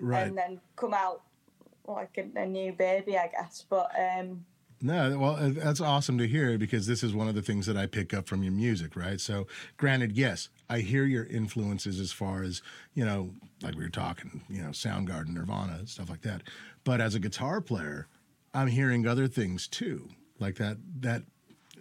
Right. 0.00 0.26
and 0.26 0.36
then 0.36 0.60
come 0.76 0.94
out 0.94 1.22
like 1.86 2.16
a, 2.18 2.40
a 2.40 2.46
new 2.46 2.72
baby, 2.72 3.18
I 3.18 3.28
guess. 3.28 3.64
But 3.68 3.90
um, 3.98 4.44
No, 4.80 5.18
well, 5.18 5.36
uh, 5.36 5.50
that's 5.50 5.80
awesome 5.82 6.16
to 6.18 6.26
hear 6.26 6.56
because 6.56 6.86
this 6.86 7.02
is 7.02 7.14
one 7.14 7.28
of 7.28 7.34
the 7.34 7.42
things 7.42 7.66
that 7.66 7.76
I 7.76 7.86
pick 7.86 8.14
up 8.14 8.26
from 8.26 8.42
your 8.42 8.52
music, 8.52 8.96
right? 8.96 9.20
So, 9.20 9.46
granted, 9.76 10.12
yes, 10.12 10.48
I 10.70 10.78
hear 10.80 11.04
your 11.04 11.26
influences 11.26 12.00
as 12.00 12.12
far 12.12 12.42
as, 12.42 12.62
you 12.94 13.04
know, 13.04 13.34
like 13.62 13.76
we 13.76 13.82
were 13.84 13.90
talking, 13.90 14.42
you 14.48 14.62
know, 14.62 14.70
Soundgarden, 14.70 15.34
Nirvana, 15.34 15.86
stuff 15.86 16.08
like 16.08 16.22
that. 16.22 16.42
But 16.82 17.00
as 17.02 17.14
a 17.14 17.18
guitar 17.20 17.60
player, 17.60 18.08
I'm 18.54 18.68
hearing 18.68 19.06
other 19.06 19.28
things 19.28 19.68
too, 19.68 20.08
like 20.44 20.56
that 20.56 20.76
that 21.00 21.22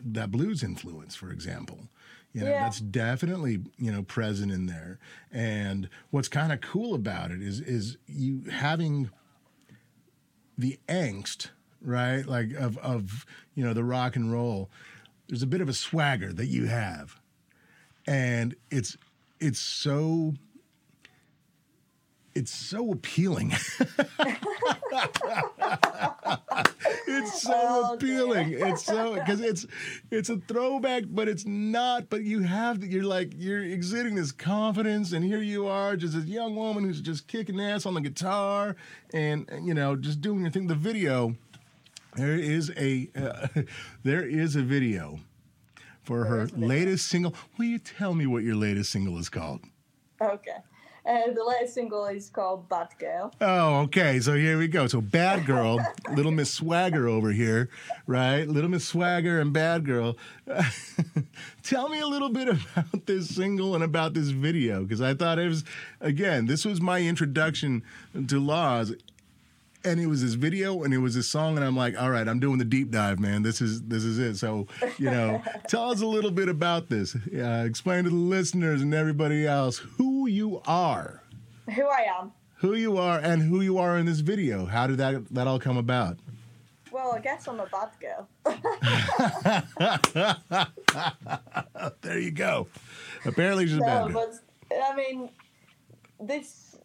that 0.05 0.31
blues 0.31 0.63
influence, 0.63 1.15
for 1.15 1.29
example. 1.31 1.87
You 2.33 2.41
know, 2.41 2.49
Yeah. 2.49 2.63
that's 2.63 2.79
definitely, 2.79 3.59
you 3.77 3.91
know, 3.91 4.01
present 4.03 4.51
in 4.51 4.65
there. 4.65 4.97
And 5.31 5.87
what's 6.09 6.27
kind 6.27 6.51
of 6.51 6.61
cool 6.61 6.95
about 6.95 7.29
it 7.31 7.41
is 7.41 7.59
is 7.59 7.97
you 8.07 8.43
having 8.51 9.09
the 10.57 10.79
angst, 10.87 11.49
right? 11.81 12.25
Like 12.25 12.53
of 12.53 12.77
of 12.79 13.25
you 13.55 13.63
know 13.63 13.73
the 13.73 13.83
rock 13.83 14.15
and 14.15 14.31
roll. 14.31 14.69
There's 15.27 15.43
a 15.43 15.47
bit 15.47 15.61
of 15.61 15.69
a 15.69 15.73
swagger 15.73 16.33
that 16.33 16.47
you 16.47 16.65
have, 16.65 17.19
and 18.07 18.55
it's 18.71 18.97
it's 19.39 19.59
so 19.59 20.33
it's 22.35 22.51
so 22.51 22.91
appealing. 22.91 23.53
it's 27.07 27.41
so 27.41 27.53
Oh, 27.55 27.97
dear. 27.97 28.15
appealing. 28.21 28.53
It's 28.53 28.83
so 28.83 29.13
because 29.15 29.39
it's 29.41 29.65
it's 30.11 30.29
a 30.29 30.37
throwback, 30.37 31.03
but 31.07 31.27
it's 31.27 31.45
not. 31.45 32.09
But 32.09 32.23
you 32.23 32.41
have 32.41 32.79
to, 32.81 32.87
you're 32.87 33.03
like 33.03 33.31
you're 33.35 33.63
exhibiting 33.63 34.15
this 34.15 34.31
confidence, 34.31 35.11
and 35.11 35.23
here 35.23 35.41
you 35.41 35.67
are, 35.67 35.95
just 35.95 36.13
this 36.13 36.25
young 36.25 36.55
woman 36.55 36.83
who's 36.83 37.01
just 37.01 37.27
kicking 37.27 37.59
ass 37.59 37.85
on 37.85 37.93
the 37.93 38.01
guitar, 38.01 38.75
and 39.13 39.49
you 39.63 39.73
know 39.73 39.95
just 39.95 40.21
doing 40.21 40.41
your 40.41 40.51
thing. 40.51 40.67
The 40.67 40.75
video, 40.75 41.35
there 42.15 42.35
is 42.37 42.71
a 42.77 43.09
uh, 43.15 43.47
there 44.03 44.23
is 44.25 44.55
a 44.55 44.61
video 44.61 45.19
for 46.03 46.25
her 46.25 46.41
a 46.41 46.45
video. 46.47 46.67
latest 46.67 47.07
single. 47.07 47.33
Will 47.57 47.65
you 47.65 47.79
tell 47.79 48.13
me 48.13 48.25
what 48.27 48.43
your 48.43 48.55
latest 48.55 48.91
single 48.91 49.17
is 49.17 49.29
called? 49.29 49.61
okay. 50.21 50.57
Uh, 51.05 51.31
the 51.33 51.43
latest 51.43 51.73
single 51.73 52.05
is 52.05 52.29
called 52.29 52.69
Bad 52.69 52.87
Girl. 52.97 53.33
Oh, 53.41 53.81
okay. 53.81 54.21
So 54.21 54.35
here 54.35 54.57
we 54.57 54.69
go. 54.69 54.87
So 54.87 55.01
Bad 55.01 55.45
Girl, 55.45 55.79
Little 56.15 56.31
Miss 56.31 56.49
Swagger 56.49 57.09
over 57.09 57.31
here, 57.31 57.69
right? 58.07 58.47
Little 58.47 58.69
Miss 58.69 58.85
Swagger 58.85 59.41
and 59.41 59.51
Bad 59.51 59.85
Girl. 59.85 60.15
Tell 61.63 61.89
me 61.89 61.99
a 61.99 62.07
little 62.07 62.29
bit 62.29 62.47
about 62.47 63.05
this 63.05 63.35
single 63.35 63.75
and 63.75 63.83
about 63.83 64.13
this 64.13 64.29
video 64.29 64.83
because 64.83 65.01
I 65.01 65.13
thought 65.13 65.39
it 65.39 65.47
was, 65.47 65.65
again, 65.99 66.45
this 66.45 66.63
was 66.63 66.79
my 66.79 67.01
introduction 67.01 67.83
to 68.27 68.39
Loz. 68.39 68.93
And 69.85 69.99
it 69.99 70.07
was 70.07 70.21
this 70.21 70.33
video 70.35 70.83
and 70.83 70.93
it 70.93 70.99
was 70.99 71.13
this 71.15 71.27
song, 71.27 71.57
and 71.57 71.65
I'm 71.65 71.75
like, 71.75 71.99
all 72.01 72.09
right, 72.09 72.25
I'm 72.27 72.39
doing 72.39 72.57
the 72.57 72.63
deep 72.65 72.89
dive, 72.89 73.19
man. 73.19 73.43
This 73.43 73.59
is 73.61 73.81
this 73.83 74.03
is 74.05 74.17
it. 74.17 74.35
So, 74.37 74.67
you 74.97 75.11
know, 75.11 75.41
tell 75.67 75.91
us 75.91 75.99
a 76.01 76.05
little 76.07 76.31
bit 76.31 76.47
about 76.47 76.87
this. 76.89 77.15
Uh, 77.15 77.65
explain 77.67 78.05
to 78.05 78.09
the 78.09 78.15
listeners 78.15 78.81
and 78.81 78.93
everybody 78.93 79.45
else 79.45 79.77
who 79.79 80.27
you 80.27 80.61
are 80.65 81.21
Who 81.75 81.85
I 81.87 82.05
am. 82.19 82.31
who 82.57 82.75
you 82.75 82.97
are 82.97 83.19
and 83.19 83.41
who 83.41 83.59
you 83.61 83.77
are 83.77 83.97
in 83.97 84.05
this 84.05 84.21
video. 84.21 84.65
How 84.65 84.87
did 84.87 84.97
that 84.99 85.27
that 85.33 85.47
all 85.47 85.59
come 85.59 85.75
about? 85.77 86.17
Well, 86.89 87.13
I 87.15 87.19
guess 87.19 87.47
I'm 87.47 87.59
a 87.59 87.65
bad 87.65 87.89
girl. 87.99 88.29
There 92.01 92.19
you 92.19 92.31
go. 92.31 92.67
Apparently 93.25 93.65
she's 93.65 93.77
a 93.77 93.79
bad 93.79 94.11
girl. 94.13 94.29
but 94.69 94.75
I 94.81 94.95
mean, 94.95 95.29
this 96.19 96.75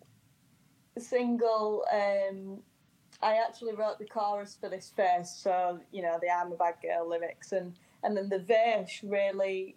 single, 0.98 1.84
um, 1.92 2.58
I 3.20 3.36
actually 3.36 3.74
wrote 3.74 3.98
the 3.98 4.06
chorus 4.06 4.56
for 4.60 4.68
this 4.68 4.92
first, 4.96 5.42
so 5.42 5.80
you 5.90 6.02
know 6.02 6.18
the 6.20 6.30
"I'm 6.30 6.52
a 6.52 6.56
bad 6.56 6.74
girl" 6.82 7.08
lyrics, 7.08 7.52
and 7.52 7.74
and 8.02 8.16
then 8.16 8.28
the 8.28 8.38
verse 8.38 9.00
really 9.02 9.76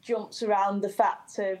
jumps 0.00 0.42
around 0.42 0.80
the 0.80 0.88
fact 0.88 1.38
of 1.38 1.58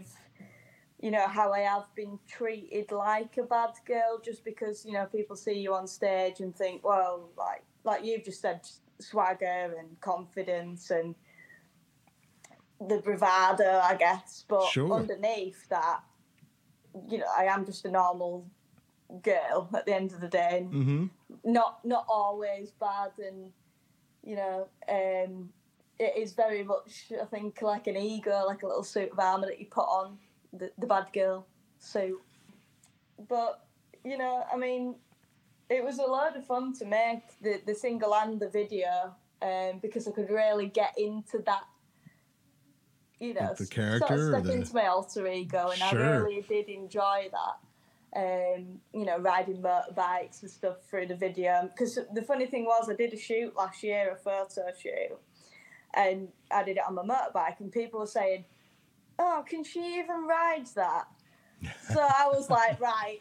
you 1.00 1.10
know 1.10 1.26
how 1.26 1.52
I 1.52 1.60
have 1.60 1.94
been 1.94 2.18
treated 2.26 2.92
like 2.92 3.36
a 3.36 3.42
bad 3.42 3.70
girl 3.86 4.20
just 4.24 4.44
because 4.44 4.84
you 4.84 4.92
know 4.92 5.06
people 5.06 5.36
see 5.36 5.58
you 5.58 5.74
on 5.74 5.86
stage 5.86 6.40
and 6.40 6.56
think, 6.56 6.84
well, 6.84 7.30
like 7.36 7.62
like 7.84 8.04
you've 8.04 8.24
just 8.24 8.40
said, 8.40 8.60
swagger 8.98 9.74
and 9.78 10.00
confidence 10.00 10.90
and 10.90 11.14
the 12.88 12.98
bravado, 12.98 13.80
I 13.82 13.94
guess. 13.96 14.44
But 14.48 14.68
Sure. 14.68 14.92
underneath 14.92 15.68
that, 15.68 16.00
you 17.08 17.18
know, 17.18 17.26
I 17.36 17.44
am 17.44 17.64
just 17.66 17.84
a 17.84 17.90
normal 17.90 18.46
girl 19.22 19.68
at 19.74 19.86
the 19.86 19.94
end 19.94 20.12
of 20.12 20.20
the 20.20 20.28
day. 20.28 20.58
and 20.58 20.72
Mm-hmm. 20.72 21.06
Not 21.52 21.84
not 21.84 22.06
always 22.08 22.70
bad, 22.72 23.12
and 23.18 23.52
you 24.22 24.36
know, 24.36 24.68
um, 24.88 25.50
it 25.98 26.16
is 26.16 26.32
very 26.32 26.62
much 26.64 27.12
I 27.20 27.24
think 27.24 27.62
like 27.62 27.86
an 27.86 27.96
ego, 27.96 28.44
like 28.46 28.62
a 28.62 28.66
little 28.66 28.82
suit 28.84 29.12
of 29.12 29.18
armor 29.18 29.46
that 29.46 29.58
you 29.60 29.66
put 29.66 29.82
on 30.00 30.18
the 30.52 30.70
the 30.78 30.86
bad 30.86 31.06
girl 31.12 31.46
suit. 31.78 32.20
But 33.28 33.64
you 34.04 34.18
know, 34.18 34.44
I 34.52 34.56
mean, 34.56 34.96
it 35.68 35.84
was 35.84 35.98
a 35.98 36.02
lot 36.04 36.36
of 36.36 36.44
fun 36.46 36.74
to 36.78 36.84
make 36.84 37.22
the 37.40 37.60
the 37.66 37.74
single 37.74 38.14
and 38.14 38.40
the 38.40 38.48
video, 38.48 39.14
um, 39.42 39.78
because 39.80 40.06
I 40.08 40.12
could 40.12 40.30
really 40.30 40.66
get 40.66 40.94
into 40.98 41.38
that. 41.46 41.64
You 43.18 43.34
know, 43.34 43.40
Like 43.42 43.56
the 43.56 43.66
character 43.66 44.06
sort 44.08 44.20
of 44.20 44.28
step 44.28 44.42
the- 44.44 44.52
into 44.52 44.74
my 44.74 44.86
alter 44.86 45.26
ego, 45.26 45.68
and 45.68 45.78
Sure. 45.78 46.02
I 46.04 46.16
really 46.16 46.42
did 46.42 46.68
enjoy 46.68 47.28
that. 47.30 47.58
Um, 48.16 48.80
you 48.92 49.04
know, 49.04 49.18
riding 49.18 49.62
motorbikes 49.62 50.42
and 50.42 50.50
stuff 50.50 50.78
through 50.88 51.06
the 51.06 51.14
video. 51.14 51.70
Because 51.70 51.98
the 52.12 52.22
funny 52.22 52.46
thing 52.46 52.64
was, 52.64 52.88
I 52.90 52.94
did 52.94 53.12
a 53.12 53.16
shoot 53.16 53.54
last 53.56 53.84
year, 53.84 54.12
a 54.12 54.16
photo 54.16 54.66
shoot, 54.76 55.16
and 55.94 56.28
I 56.50 56.64
did 56.64 56.76
it 56.76 56.82
on 56.86 56.94
my 56.96 57.02
motorbike, 57.02 57.60
and 57.60 57.70
people 57.70 58.00
were 58.00 58.06
saying, 58.06 58.46
"Oh, 59.18 59.44
can 59.48 59.62
she 59.62 59.98
even 59.98 60.26
ride 60.26 60.66
that?" 60.74 61.06
so 61.92 62.00
I 62.00 62.26
was 62.26 62.50
like, 62.50 62.80
"Right, 62.80 63.20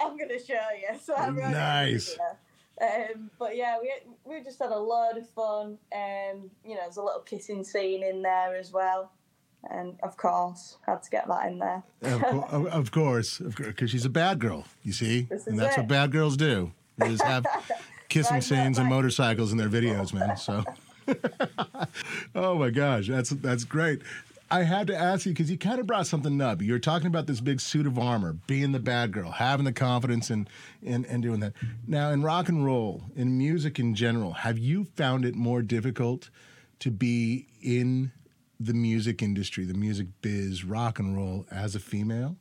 I'm 0.00 0.16
gonna 0.16 0.38
show 0.38 0.54
you." 0.80 0.98
So 1.02 1.14
I 1.14 1.30
wrote 1.30 1.38
it 1.38 1.44
in 1.46 1.52
the 1.52 1.58
Nice. 1.58 2.16
Um, 2.80 3.30
but 3.38 3.56
yeah, 3.56 3.76
we 3.80 3.92
we 4.24 4.42
just 4.42 4.58
had 4.60 4.70
a 4.70 4.78
load 4.78 5.16
of 5.16 5.28
fun. 5.30 5.78
Um, 5.92 6.50
you 6.64 6.74
know, 6.74 6.82
there's 6.82 6.96
a 6.96 7.02
little 7.02 7.22
kissing 7.22 7.64
scene 7.64 8.04
in 8.04 8.22
there 8.22 8.56
as 8.56 8.72
well, 8.72 9.12
and 9.70 9.98
of 10.02 10.16
course, 10.16 10.78
had 10.86 11.02
to 11.02 11.10
get 11.10 11.28
that 11.28 11.46
in 11.46 11.58
there. 11.58 11.82
Of, 12.02 12.22
co- 12.22 12.66
of- 12.72 12.90
course, 12.90 13.38
because 13.38 13.90
she's 13.90 14.04
a 14.04 14.10
bad 14.10 14.38
girl. 14.38 14.64
You 14.82 14.92
see, 14.92 15.28
and 15.30 15.58
that's 15.58 15.76
it. 15.76 15.80
what 15.80 15.88
bad 15.88 16.12
girls 16.12 16.36
do. 16.36 16.72
They 16.96 17.08
just 17.08 17.22
have 17.24 17.44
kissing 18.08 18.40
scenes 18.40 18.78
and 18.78 18.88
motorcycles 18.88 19.52
in 19.52 19.58
their 19.58 19.68
videos, 19.68 20.12
man. 20.12 20.36
So, 20.36 20.64
oh 22.34 22.56
my 22.56 22.70
gosh, 22.70 23.08
that's 23.08 23.30
that's 23.30 23.64
great. 23.64 24.02
I 24.50 24.62
had 24.62 24.86
to 24.86 24.96
ask 24.96 25.26
you 25.26 25.32
because 25.32 25.50
you 25.50 25.58
kind 25.58 25.78
of 25.78 25.86
brought 25.86 26.06
something 26.06 26.40
up. 26.40 26.62
You 26.62 26.72
were 26.72 26.78
talking 26.78 27.06
about 27.06 27.26
this 27.26 27.40
big 27.40 27.60
suit 27.60 27.86
of 27.86 27.98
armor, 27.98 28.32
being 28.46 28.72
the 28.72 28.78
bad 28.78 29.12
girl, 29.12 29.30
having 29.30 29.64
the 29.64 29.72
confidence, 29.72 30.30
and 30.30 30.48
and 30.84 31.04
and 31.06 31.22
doing 31.22 31.40
that. 31.40 31.52
Now, 31.86 32.10
in 32.10 32.22
rock 32.22 32.48
and 32.48 32.64
roll, 32.64 33.02
in 33.14 33.36
music 33.36 33.78
in 33.78 33.94
general, 33.94 34.32
have 34.32 34.56
you 34.56 34.84
found 34.96 35.24
it 35.26 35.34
more 35.34 35.60
difficult 35.60 36.30
to 36.80 36.90
be 36.90 37.46
in 37.60 38.12
the 38.60 38.74
music 38.74 39.22
industry, 39.22 39.64
the 39.64 39.74
music 39.74 40.08
biz, 40.20 40.64
rock 40.64 40.98
and 40.98 41.16
roll 41.16 41.46
as 41.50 41.74
a 41.74 41.80
female? 41.80 42.36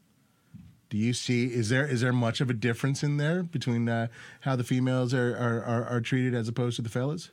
Do 0.90 0.98
you 0.98 1.14
see 1.14 1.54
is 1.54 1.70
there 1.70 1.86
is 1.86 2.02
there 2.02 2.14
much 2.14 2.40
of 2.40 2.50
a 2.50 2.54
difference 2.54 3.04
in 3.04 3.18
there 3.18 3.44
between 3.44 3.90
uh, 3.90 4.08
how 4.42 4.56
the 4.56 4.64
females 4.64 5.14
are, 5.14 5.36
are 5.36 5.64
are 5.64 5.86
are 5.86 6.02
treated 6.02 6.34
as 6.34 6.48
opposed 6.48 6.78
to 6.78 6.82
the 6.82 6.90
fellas? 6.90 7.30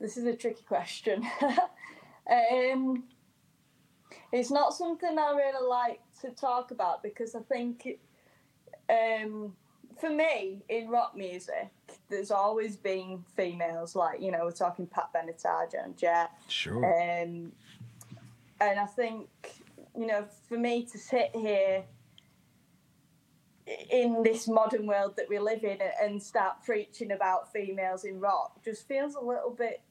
This 0.00 0.16
is 0.16 0.24
a 0.24 0.34
tricky 0.34 0.64
question. 0.64 1.24
um, 2.30 3.04
it's 4.32 4.50
not 4.50 4.74
something 4.74 5.18
I 5.18 5.30
really 5.32 5.68
like 5.68 6.00
to 6.22 6.30
talk 6.30 6.70
about 6.70 7.02
because 7.02 7.34
I 7.34 7.40
think 7.40 7.86
um, 8.88 9.54
for 10.00 10.10
me 10.10 10.62
in 10.68 10.88
rock 10.88 11.16
music, 11.16 11.70
there's 12.08 12.30
always 12.30 12.76
been 12.76 13.24
females. 13.36 13.94
Like 13.96 14.20
you 14.20 14.30
know, 14.30 14.44
we're 14.44 14.52
talking 14.52 14.86
Pat 14.86 15.10
Benatar, 15.14 15.70
Joan 15.70 15.94
Jett. 15.96 16.30
Sure. 16.48 16.84
Um, 16.84 17.52
and 18.60 18.78
I 18.78 18.86
think 18.86 19.28
you 19.96 20.06
know, 20.06 20.24
for 20.48 20.58
me 20.58 20.84
to 20.84 20.98
sit 20.98 21.30
here 21.34 21.84
in 23.90 24.22
this 24.22 24.48
modern 24.48 24.86
world 24.86 25.14
that 25.16 25.28
we 25.28 25.38
live 25.38 25.62
in 25.64 25.78
and 26.02 26.22
start 26.22 26.64
preaching 26.64 27.12
about 27.12 27.52
females 27.52 28.04
in 28.04 28.18
rock 28.18 28.62
just 28.64 28.88
feels 28.88 29.14
a 29.14 29.20
little 29.20 29.50
bit 29.50 29.82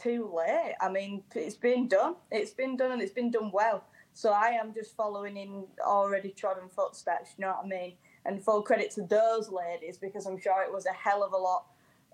too 0.00 0.32
late. 0.34 0.74
I 0.80 0.88
mean, 0.88 1.22
it's 1.34 1.56
been 1.56 1.86
done. 1.86 2.16
It's 2.30 2.52
been 2.52 2.76
done 2.76 2.92
and 2.92 3.02
it's 3.02 3.12
been 3.12 3.30
done 3.30 3.50
well. 3.52 3.84
So 4.14 4.30
I 4.30 4.50
am 4.50 4.72
just 4.72 4.96
following 4.96 5.36
in 5.36 5.64
already 5.84 6.30
trodden 6.30 6.68
footsteps, 6.68 7.34
you 7.36 7.42
know 7.42 7.52
what 7.52 7.64
I 7.64 7.68
mean? 7.68 7.92
And 8.26 8.42
full 8.42 8.62
credit 8.62 8.90
to 8.92 9.02
those 9.02 9.50
ladies 9.50 9.98
because 9.98 10.24
I'm 10.26 10.38
sure 10.38 10.62
it 10.62 10.72
was 10.72 10.86
a 10.86 10.92
hell 10.92 11.22
of 11.22 11.32
a 11.32 11.36
lot 11.36 11.66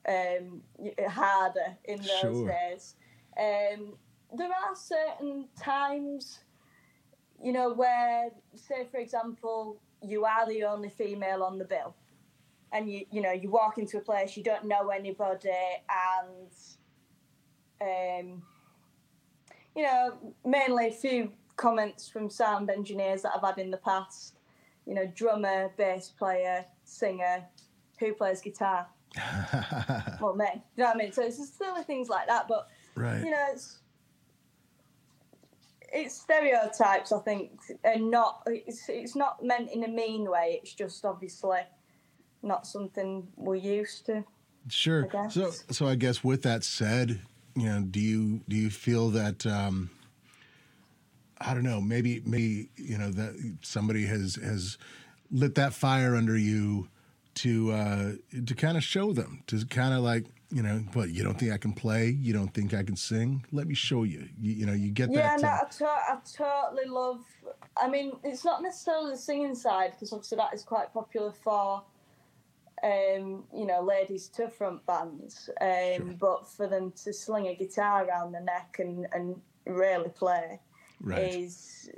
um, 0.09 0.63
harder 1.09 1.77
in 1.85 1.99
those 1.99 2.09
Sure. 2.21 2.49
days. 2.49 2.97
Um, 3.39 3.95
there 4.37 4.49
are 4.49 4.75
certain 4.75 5.47
times, 5.61 6.41
you 7.43 7.53
know, 7.53 7.73
where, 7.73 8.31
say, 8.55 8.87
for 8.91 8.99
example, 8.99 9.81
you 10.03 10.25
are 10.25 10.49
the 10.49 10.65
only 10.65 10.89
female 10.89 11.43
on 11.43 11.59
the 11.59 11.65
bill, 11.65 11.95
and 12.73 12.91
you, 12.91 13.05
you 13.13 13.23
know, 13.23 13.33
you 13.33 13.51
walk 13.51 13.79
into 13.79 13.99
a 13.99 14.01
place, 14.01 14.37
you 14.37 14.43
don't 14.43 14.65
know 14.65 14.89
anybody, 14.89 15.51
and, 16.21 16.53
um, 17.81 18.43
you 19.77 19.83
know, 19.85 20.35
mainly 20.45 20.89
a 20.89 20.93
few 20.93 21.33
comments 21.57 22.09
from 22.09 22.31
sound 22.31 22.69
engineers 22.71 23.23
that 23.23 23.33
I've 23.37 23.43
had 23.43 23.59
in 23.59 23.71
the 23.71 23.77
past. 23.77 24.40
You 24.91 24.97
know, 24.97 25.07
drummer, 25.15 25.71
bass 25.77 26.09
player, 26.09 26.65
singer, 26.83 27.45
who 28.01 28.13
plays 28.13 28.41
guitar. 28.41 28.89
Well, 30.21 30.35
me. 30.35 30.47
You 30.77 30.83
know 30.83 30.87
what 30.87 30.97
I 30.97 30.99
mean? 30.99 31.13
So 31.13 31.23
it's 31.23 31.39
just 31.39 31.57
silly 31.57 31.85
things 31.85 32.09
like 32.09 32.27
that, 32.27 32.49
but 32.49 32.67
right. 32.97 33.23
you 33.25 33.31
know, 33.31 33.47
it's 33.53 33.79
it's 35.93 36.21
stereotypes, 36.21 37.13
I 37.13 37.21
think, 37.21 37.53
and 37.85 38.11
not 38.11 38.43
it's 38.47 38.89
it's 38.89 39.15
not 39.15 39.45
meant 39.45 39.71
in 39.71 39.85
a 39.85 39.89
mean 39.89 40.29
way. 40.29 40.59
It's 40.61 40.75
just 40.75 41.05
obviously 41.05 41.61
not 42.43 42.67
something 42.67 43.29
we're 43.37 43.55
used 43.55 44.07
to. 44.07 44.25
Sure. 44.69 45.09
So, 45.31 45.53
so 45.71 45.87
I 45.87 45.95
guess 45.95 46.25
with 46.25 46.43
that 46.43 46.65
said, 46.65 47.21
you 47.55 47.67
know, 47.67 47.81
do 47.81 48.01
you 48.01 48.41
do 48.49 48.57
you 48.57 48.71
feel 48.71 49.11
that 49.11 49.47
um, 49.47 49.91
I 51.41 51.55
don't 51.55 51.65
know, 51.65 51.81
maybe 51.81 52.23
maybe 52.27 52.69
you 52.77 52.99
know 52.99 53.11
that 53.11 53.57
somebody 53.63 54.05
has 54.07 54.37
has 54.37 54.77
lit 55.31 55.55
that 55.55 55.73
fire 55.73 56.15
under 56.17 56.37
you 56.37 56.89
to 57.37 57.73
uh, 57.73 58.13
to 58.47 58.55
kind 58.55 58.77
of 58.77 58.85
show 58.85 59.13
them 59.13 59.43
to 59.47 59.65
kind 59.67 59.95
of 59.95 60.01
like 60.01 60.27
you 60.53 60.63
know, 60.63 60.83
but 60.93 61.11
you 61.11 61.23
don't 61.23 61.39
think 61.39 61.53
I 61.53 61.59
can 61.59 61.73
play, 61.73 62.09
you 62.09 62.33
don't 62.33 62.53
think 62.53 62.75
I 62.75 62.83
can 62.83 62.97
sing. 62.97 63.45
Let 63.53 63.69
me 63.69 63.75
show 63.75 64.03
you. 64.03 64.29
You, 64.41 64.53
you 64.53 64.67
know, 64.67 64.73
you 64.73 64.91
get 64.91 65.09
Yeah, 65.13 65.37
that. 65.37 65.43
no, 65.43 65.49
uh, 65.49 65.53
I, 65.53 66.17
to- 66.27 66.45
I 66.45 66.65
totally 66.67 66.89
love. 66.89 67.21
I 67.81 67.89
mean, 67.89 68.15
it's 68.25 68.45
not 68.45 68.61
necessarily 68.61 69.13
the 69.13 69.17
singing 69.17 69.55
side 69.55 69.93
because 69.93 70.13
obviously 70.13 70.39
that 70.39 70.53
is 70.53 70.65
quite 70.65 70.93
popular 70.93 71.31
for, 71.31 71.85
um, 72.83 73.45
you 73.55 73.65
know, 73.65 73.81
ladies 73.81 74.27
to 74.31 74.49
front 74.49 74.85
bands. 74.87 75.49
Um, 75.61 75.69
Sure. 75.97 76.15
But 76.19 76.49
for 76.49 76.67
them 76.67 76.93
to 77.05 77.13
sling 77.13 77.47
a 77.47 77.55
guitar 77.55 78.05
around 78.05 78.33
the 78.33 78.41
neck 78.41 78.77
and 78.81 79.07
and 79.13 79.41
really 79.67 80.09
play 80.09 80.59
right. 81.01 81.35
is 81.35 81.91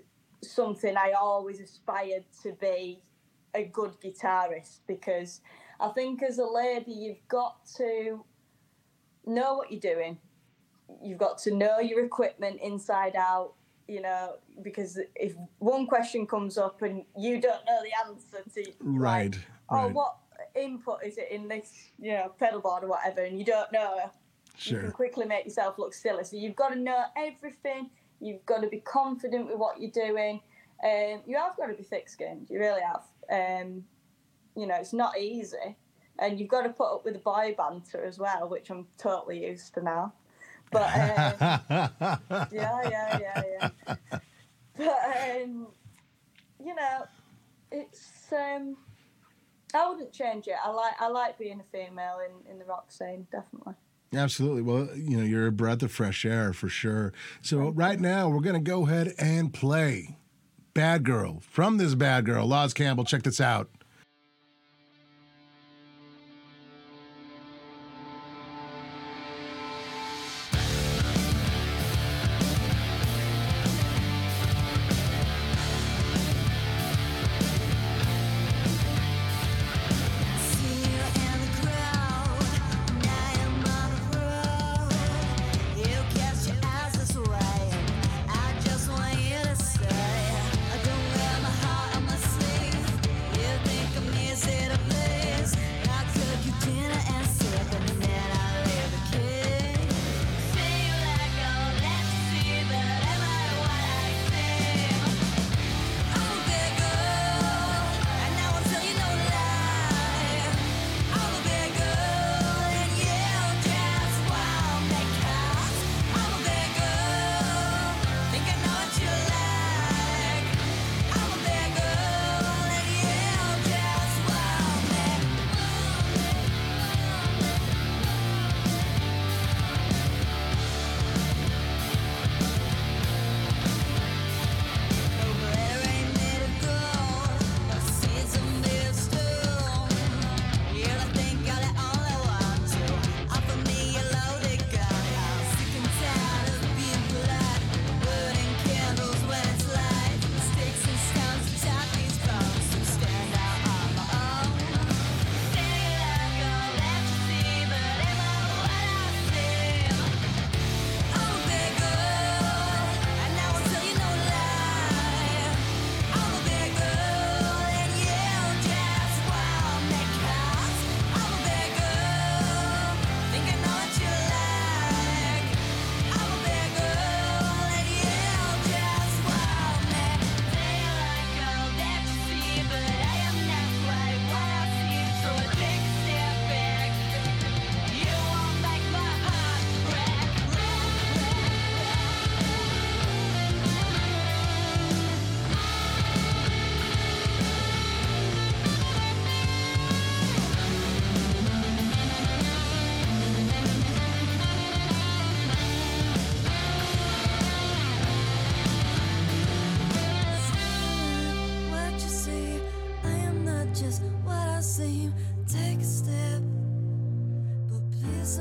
something 0.43 0.97
I 0.97 1.13
always 1.13 1.61
aspired 1.61 2.25
to 2.43 2.53
be 2.61 3.03
a 3.55 3.65
good 3.65 4.01
guitarist 4.01 4.81
because 4.87 5.41
I 5.81 5.89
think 5.89 6.23
as 6.23 6.39
a 6.39 6.47
lady 6.47 6.93
you've 6.93 7.29
got 7.29 7.65
to 7.77 8.25
know 9.27 9.55
what 9.55 9.71
you're 9.71 9.81
doing. 9.81 10.19
You've 11.03 11.19
got 11.19 11.39
to 11.39 11.55
know 11.55 11.79
your 11.79 12.05
equipment 12.05 12.61
inside 12.63 13.17
out, 13.17 13.55
you 13.89 14.01
know, 14.01 14.37
because 14.63 14.99
if 15.15 15.35
one 15.59 15.87
question 15.87 16.27
comes 16.27 16.59
up 16.59 16.83
and 16.83 17.05
you 17.17 17.41
don't 17.41 17.65
know 17.67 17.81
the 17.83 18.11
answer 18.11 18.43
to 18.55 18.61
like, 18.61 18.77
Right. 18.81 19.39
oh 19.71 19.77
right. 19.77 19.93
what 19.93 20.17
input 20.55 21.05
is 21.05 21.19
it 21.19 21.29
in 21.31 21.49
this, 21.49 21.91
you 21.99 22.13
know, 22.13 22.33
pedal 22.39 22.61
board 22.61 22.85
or 22.85 22.89
whatever 22.89 23.23
and 23.23 23.39
you 23.39 23.45
don't 23.45 23.73
know 23.73 24.11
you 24.59 24.79
can 24.79 24.93
quickly 24.93 25.25
make 25.25 25.45
yourself 25.45 25.79
look 25.79 25.95
silly. 25.95 26.25
So 26.25 26.37
you've 26.37 26.57
got 26.57 26.71
to 26.71 26.79
know 26.79 27.05
everything. 27.17 27.91
You've 28.23 28.45
got 28.47 28.63
to 28.63 28.69
be 28.69 28.79
confident 28.79 29.47
with 29.47 29.57
what 29.57 29.81
you're 29.81 29.91
doing. 29.91 30.41
Um, 30.85 31.21
you 31.27 31.37
have 31.37 31.57
got 31.57 31.67
to 31.67 31.75
be 31.75 31.83
thick-skinned. 31.83 32.49
You 32.51 32.59
really 32.59 32.81
have. 32.83 33.03
Um, 33.31 33.85
you 34.57 34.67
know, 34.67 34.77
it's 34.77 34.93
not 34.93 35.19
easy, 35.19 35.77
and 36.19 36.39
you've 36.39 36.49
got 36.49 36.63
to 36.63 36.71
put 36.71 36.95
up 36.95 37.05
with 37.05 37.15
the 37.15 37.21
boy 37.21 37.55
banter 37.57 38.05
as 38.05 38.19
well, 38.19 38.49
which 38.49 38.71
I'm 38.71 38.87
totally 38.99 39.45
used 39.47 39.75
to 39.75 39.83
now. 39.83 40.13
But 40.71 40.83
uh, 40.83 41.59
yeah, 41.71 42.49
yeah, 42.53 43.19
yeah, 43.21 43.43
yeah. 43.61 43.97
But 44.77 45.43
um, 45.43 45.67
you 46.65 46.75
know, 46.75 47.07
it's 47.71 48.33
um, 48.33 48.77
I 49.75 49.89
wouldn't 49.89 50.13
change 50.13 50.49
it. 50.49 50.57
I 50.63 50.71
like 50.71 50.95
I 51.01 51.09
like 51.09 51.39
being 51.39 51.61
a 51.61 51.77
female 51.77 52.19
in, 52.27 52.51
in 52.51 52.59
the 52.59 52.65
rock 52.65 52.91
scene, 52.91 53.27
definitely. 53.31 53.75
Absolutely. 54.15 54.63
Well, 54.63 54.89
you 54.95 55.17
know, 55.17 55.25
you're 55.25 55.47
a 55.47 55.53
breath 55.53 55.83
of 55.83 55.91
fresh 55.91 56.25
air 56.25 56.53
for 56.53 56.69
sure. 56.69 57.13
So 57.41 57.71
right 57.71 57.99
now, 57.99 58.29
we're 58.29 58.41
going 58.41 58.63
to 58.63 58.71
go 58.71 58.87
ahead 58.87 59.15
and 59.19 59.53
play 59.53 60.17
Bad 60.75 61.05
Girl 61.05 61.41
from 61.41 61.79
this 61.79 61.95
Bad 61.95 62.27
Girl. 62.27 62.47
Loz 62.47 62.75
Campbell, 62.75 63.05
check 63.05 63.23
this 63.23 63.41
out. 63.41 63.71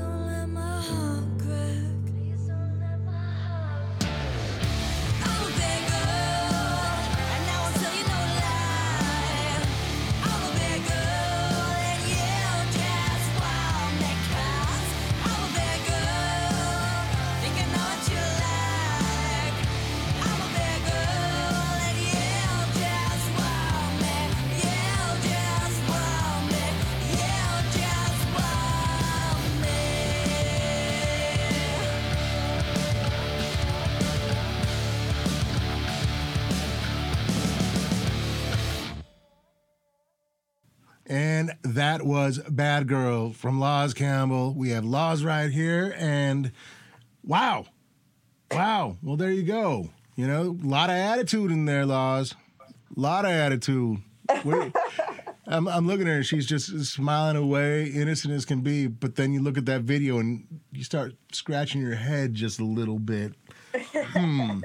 don't 0.02 0.26
let 0.26 0.48
my 0.48 0.80
heart. 0.80 1.31
Was 42.24 42.38
Bad 42.38 42.86
Girl 42.86 43.32
from 43.32 43.58
Loz 43.58 43.94
Campbell. 43.94 44.54
We 44.54 44.70
have 44.70 44.84
Loz 44.84 45.24
right 45.24 45.50
here. 45.50 45.92
And 45.98 46.52
wow. 47.24 47.66
Wow. 48.52 48.96
Well, 49.02 49.16
there 49.16 49.32
you 49.32 49.42
go. 49.42 49.90
You 50.14 50.28
know, 50.28 50.56
a 50.62 50.64
lot 50.64 50.88
of 50.88 50.94
attitude 50.94 51.50
in 51.50 51.64
there, 51.64 51.84
Loz. 51.84 52.36
A 52.96 53.00
lot 53.00 53.24
of 53.24 53.32
attitude. 53.32 53.98
I'm, 55.48 55.66
I'm 55.66 55.88
looking 55.88 56.06
at 56.06 56.14
her. 56.14 56.22
She's 56.22 56.46
just 56.46 56.68
smiling 56.84 57.34
away, 57.34 57.86
innocent 57.86 58.32
as 58.32 58.44
can 58.44 58.60
be. 58.60 58.86
But 58.86 59.16
then 59.16 59.32
you 59.32 59.42
look 59.42 59.58
at 59.58 59.66
that 59.66 59.80
video 59.80 60.20
and 60.20 60.46
you 60.70 60.84
start 60.84 61.16
scratching 61.32 61.80
your 61.80 61.96
head 61.96 62.34
just 62.34 62.60
a 62.60 62.64
little 62.64 63.00
bit. 63.00 63.32
Hmm. 63.90 64.60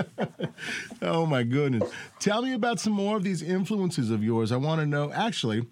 oh 1.00 1.24
my 1.24 1.42
goodness. 1.42 1.90
Tell 2.18 2.42
me 2.42 2.52
about 2.52 2.80
some 2.80 2.92
more 2.92 3.16
of 3.16 3.24
these 3.24 3.40
influences 3.40 4.10
of 4.10 4.22
yours. 4.22 4.52
I 4.52 4.58
want 4.58 4.82
to 4.82 4.86
know 4.86 5.10
actually 5.10 5.64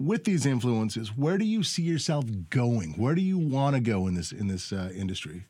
with 0.00 0.24
these 0.24 0.46
influences, 0.46 1.14
where 1.14 1.36
do 1.36 1.44
you 1.44 1.62
see 1.62 1.82
yourself 1.82 2.24
going? 2.48 2.94
Where 2.94 3.14
do 3.14 3.20
you 3.20 3.38
want 3.38 3.76
to 3.76 3.80
go 3.80 4.06
in 4.06 4.14
this 4.14 4.32
in 4.32 4.48
this 4.48 4.72
uh, 4.72 4.90
industry? 4.96 5.46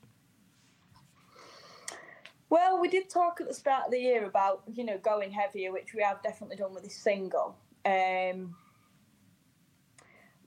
Well, 2.51 2.81
we 2.81 2.89
did 2.89 3.09
talk 3.09 3.41
at 3.41 3.47
the 3.47 3.55
start 3.55 3.87
of 3.87 3.93
the 3.93 4.01
year 4.01 4.27
about 4.27 4.65
you 4.71 4.85
know 4.85 4.99
going 4.99 5.31
heavier, 5.31 5.73
which 5.73 5.95
we 5.95 6.03
have 6.03 6.21
definitely 6.23 6.57
done 6.57 6.75
with 6.75 6.83
this 6.83 6.97
single. 6.97 7.57
Um, 7.87 8.57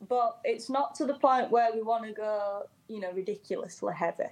but 0.08 0.40
it's 0.44 0.70
not 0.70 0.96
to 0.96 1.06
the 1.06 1.14
point 1.14 1.50
where 1.50 1.74
we 1.74 1.82
want 1.82 2.04
to 2.04 2.12
go, 2.12 2.68
you 2.90 3.00
know, 3.00 3.12
ridiculously 3.14 3.94
heavy, 3.96 4.26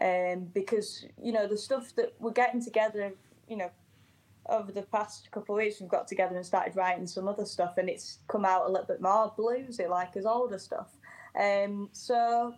um, 0.00 0.48
because 0.54 1.04
you 1.22 1.32
know 1.32 1.46
the 1.46 1.58
stuff 1.58 1.94
that 1.96 2.14
we're 2.18 2.32
getting 2.32 2.64
together, 2.64 3.12
you 3.46 3.58
know, 3.58 3.70
over 4.48 4.72
the 4.72 4.82
past 4.82 5.30
couple 5.30 5.54
of 5.54 5.62
weeks, 5.62 5.80
we've 5.80 5.88
got 5.88 6.08
together 6.08 6.36
and 6.36 6.44
started 6.44 6.76
writing 6.76 7.06
some 7.06 7.28
other 7.28 7.44
stuff, 7.44 7.74
and 7.78 7.88
it's 7.88 8.18
come 8.28 8.44
out 8.44 8.66
a 8.66 8.70
little 8.70 8.86
bit 8.86 9.00
more 9.00 9.32
bluesy, 9.38 9.88
like 9.88 10.14
his 10.14 10.26
older 10.26 10.58
stuff. 10.58 10.96
Um, 11.38 11.88
so 11.92 12.54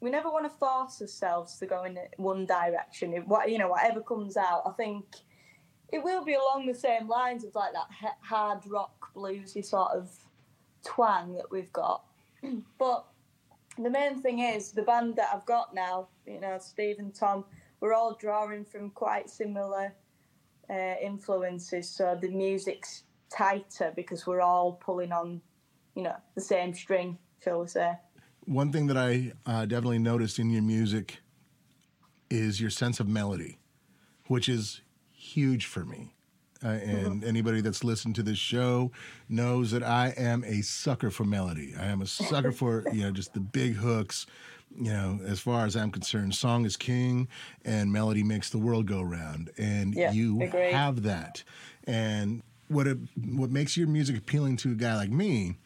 we 0.00 0.10
never 0.10 0.30
want 0.30 0.44
to 0.44 0.58
force 0.58 1.00
ourselves 1.00 1.58
to 1.58 1.66
go 1.66 1.84
in 1.84 1.98
one 2.16 2.46
direction. 2.46 3.14
It, 3.14 3.26
what 3.26 3.50
you 3.50 3.58
know, 3.58 3.68
whatever 3.68 4.00
comes 4.00 4.36
out, 4.36 4.62
I 4.66 4.70
think 4.72 5.04
it 5.92 6.02
will 6.02 6.24
be 6.24 6.34
along 6.34 6.66
the 6.66 6.74
same 6.74 7.08
lines 7.08 7.44
of 7.44 7.54
like 7.54 7.72
that 7.72 8.16
hard 8.20 8.60
rock 8.66 9.12
bluesy 9.14 9.64
sort 9.64 9.92
of 9.92 10.10
twang 10.84 11.36
that 11.36 11.50
we've 11.50 11.72
got. 11.72 12.04
but 12.78 13.06
the 13.78 13.90
main 13.90 14.20
thing 14.20 14.40
is 14.40 14.72
the 14.72 14.82
band 14.82 15.16
that 15.16 15.30
I've 15.32 15.46
got 15.46 15.74
now. 15.74 16.08
You 16.26 16.40
know, 16.40 16.58
Steve 16.60 16.96
and 16.98 17.14
Tom. 17.14 17.44
We're 17.80 17.92
all 17.92 18.16
drawing 18.18 18.64
from 18.64 18.90
quite 18.90 19.28
similar 19.28 19.92
uh, 20.70 20.94
influences, 21.02 21.88
so 21.88 22.18
the 22.20 22.28
music's 22.28 23.04
tighter 23.30 23.92
because 23.96 24.26
we're 24.26 24.40
all 24.40 24.72
pulling 24.72 25.12
on, 25.12 25.40
you 25.94 26.02
know, 26.02 26.16
the 26.34 26.40
same 26.40 26.74
string, 26.74 27.18
shall 27.42 27.60
we 27.60 27.68
say. 27.68 27.92
One 28.46 28.72
thing 28.72 28.86
that 28.88 28.96
I 28.96 29.32
uh, 29.46 29.66
definitely 29.66 29.98
noticed 29.98 30.38
in 30.38 30.50
your 30.50 30.62
music 30.62 31.18
is 32.30 32.60
your 32.60 32.70
sense 32.70 33.00
of 33.00 33.08
melody, 33.08 33.58
which 34.26 34.48
is 34.48 34.82
huge 35.12 35.66
for 35.66 35.84
me. 35.84 36.14
Uh, 36.62 36.68
and 36.68 37.24
anybody 37.24 37.60
that's 37.60 37.84
listened 37.84 38.14
to 38.14 38.22
this 38.22 38.38
show 38.38 38.90
knows 39.28 39.70
that 39.70 39.82
I 39.82 40.14
am 40.16 40.44
a 40.44 40.62
sucker 40.62 41.10
for 41.10 41.24
melody. 41.24 41.74
I 41.78 41.86
am 41.86 42.00
a 42.00 42.06
sucker 42.06 42.52
for 42.60 42.84
you 42.90 43.02
know 43.02 43.10
just 43.10 43.34
the 43.34 43.40
big 43.40 43.74
hooks. 43.74 44.26
You 44.76 44.92
know, 44.92 45.20
as 45.24 45.40
far 45.40 45.66
as 45.66 45.76
I'm 45.76 45.90
concerned, 45.90 46.34
song 46.34 46.64
is 46.66 46.76
king, 46.76 47.28
and 47.64 47.92
melody 47.92 48.22
makes 48.24 48.50
the 48.50 48.58
world 48.58 48.86
go 48.86 49.00
round. 49.02 49.50
And 49.56 49.94
Yeah, 49.94 50.10
you 50.12 50.40
agreed. 50.42 50.72
have 50.72 51.02
that. 51.04 51.44
And 51.86 52.42
what 52.68 52.86
it, 52.86 52.98
what 53.24 53.50
makes 53.50 53.76
your 53.76 53.86
music 53.86 54.16
appealing 54.16 54.56
to 54.58 54.72
a 54.72 54.74
guy 54.74 54.96
like 54.96 55.10
me 55.10 55.56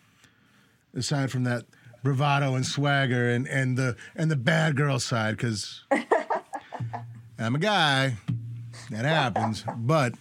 aside 0.94 1.30
from 1.30 1.44
that 1.44 1.64
bravado 2.02 2.54
and 2.54 2.66
swagger 2.66 3.30
and, 3.30 3.46
and 3.48 3.76
the 3.76 3.96
and 4.16 4.30
the 4.30 4.36
bad 4.36 4.76
girl 4.76 4.98
side 4.98 5.36
because 5.36 5.84
I'm 7.38 7.54
a 7.54 7.58
guy 7.58 8.16
that 8.90 9.04
happens 9.04 9.64
but 9.76 10.14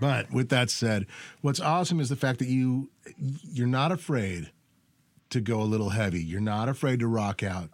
but 0.00 0.30
with 0.30 0.48
that 0.50 0.70
said 0.70 1.06
what's 1.40 1.60
awesome 1.60 2.00
is 2.00 2.08
the 2.08 2.16
fact 2.16 2.38
that 2.38 2.48
you 2.48 2.90
you're 3.18 3.66
not 3.66 3.92
afraid 3.92 4.50
to 5.32 5.40
go 5.40 5.60
a 5.60 5.64
little 5.64 5.90
heavy 5.90 6.22
you're 6.22 6.40
not 6.40 6.68
afraid 6.68 7.00
to 7.00 7.06
rock 7.06 7.42
out 7.42 7.70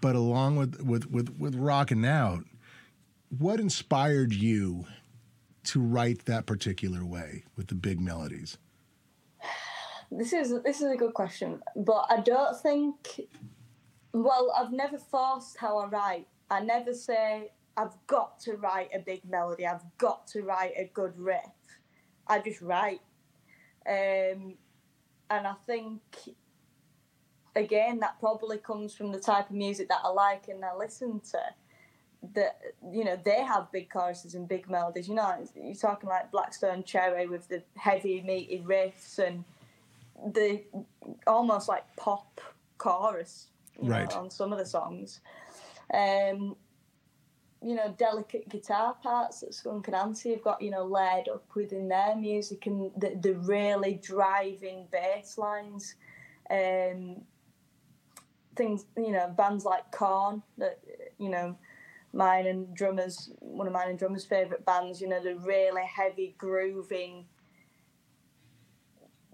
but 0.00 0.14
along 0.16 0.56
with 0.56 0.80
with 0.82 1.10
with, 1.10 1.30
with 1.38 1.54
rocking 1.54 2.06
out 2.06 2.44
what 3.38 3.60
inspired 3.60 4.32
you 4.32 4.86
to 5.64 5.80
write 5.80 6.24
that 6.24 6.46
particular 6.46 7.04
way 7.04 7.44
with 7.56 7.66
the 7.68 7.74
big 7.74 8.00
melodies 8.00 8.56
This 10.10 10.32
is 10.32 10.54
this 10.62 10.80
is 10.80 10.90
a 10.90 10.96
good 10.96 11.12
question, 11.12 11.62
but 11.76 12.06
I 12.08 12.20
don't 12.20 12.56
think. 12.60 13.20
Well, 14.14 14.50
I've 14.56 14.72
never 14.72 14.96
forced 14.96 15.58
how 15.58 15.78
I 15.78 15.86
write. 15.86 16.26
I 16.50 16.60
never 16.60 16.94
say 16.94 17.52
I've 17.76 17.94
got 18.06 18.40
to 18.40 18.54
write 18.54 18.88
a 18.94 19.00
big 19.00 19.22
melody. 19.28 19.66
I've 19.66 19.84
got 19.98 20.26
to 20.28 20.42
write 20.42 20.72
a 20.78 20.90
good 20.94 21.12
riff. 21.18 21.52
I 22.26 22.38
just 22.40 22.62
write, 22.62 23.00
um, 23.86 24.54
and 25.30 25.46
I 25.46 25.54
think 25.66 26.00
again 27.56 28.00
that 28.00 28.18
probably 28.20 28.58
comes 28.58 28.94
from 28.94 29.12
the 29.12 29.18
type 29.18 29.50
of 29.50 29.56
music 29.56 29.88
that 29.88 30.00
I 30.04 30.08
like 30.08 30.48
and 30.48 30.64
I 30.64 30.74
listen 30.74 31.20
to. 31.32 31.40
That 32.34 32.60
you 32.92 33.04
know 33.04 33.16
they 33.24 33.42
have 33.44 33.70
big 33.70 33.90
choruses 33.90 34.34
and 34.34 34.48
big 34.48 34.68
melodies. 34.68 35.08
You 35.08 35.14
know, 35.14 35.46
you're 35.54 35.74
talking 35.74 36.08
like 36.08 36.32
Black 36.32 36.52
Stone 36.52 36.82
Cherry 36.82 37.28
with 37.28 37.46
the 37.48 37.62
heavy 37.76 38.20
meaty 38.22 38.60
riffs 38.66 39.18
and 39.20 39.44
the 40.34 40.64
almost 41.26 41.68
like 41.68 41.84
pop 41.96 42.40
chorus 42.76 43.48
you 43.80 43.88
know, 43.88 44.06
on 44.14 44.30
some 44.30 44.52
of 44.52 44.58
the 44.58 44.66
songs. 44.66 45.20
Um, 45.94 46.56
you 47.62 47.74
know, 47.74 47.94
delicate 47.98 48.48
guitar 48.48 48.94
parts 49.02 49.40
that 49.40 49.54
Skunk 49.54 49.86
Anansie 49.86 50.30
have 50.32 50.42
got, 50.42 50.62
you 50.62 50.70
know, 50.70 50.84
layered 50.84 51.28
up 51.28 51.44
within 51.54 51.88
their 51.88 52.14
music 52.16 52.66
and 52.66 52.92
the, 52.96 53.18
the 53.20 53.34
really 53.34 53.94
driving 54.02 54.86
bass 54.90 55.38
lines. 55.38 55.96
Um, 56.50 57.22
things, 58.54 58.86
you 58.96 59.12
know, 59.12 59.32
bands 59.36 59.64
like 59.64 59.90
Korn 59.90 60.42
that, 60.58 60.78
you 61.18 61.28
know, 61.28 61.56
mine 62.12 62.46
and 62.46 62.74
drummers, 62.74 63.30
one 63.40 63.66
of 63.66 63.72
mine 63.72 63.90
and 63.90 63.98
drummers' 63.98 64.24
favourite 64.24 64.64
bands, 64.64 65.00
you 65.00 65.08
know, 65.08 65.22
the 65.22 65.36
really 65.36 65.84
heavy 65.84 66.34
grooving 66.38 67.24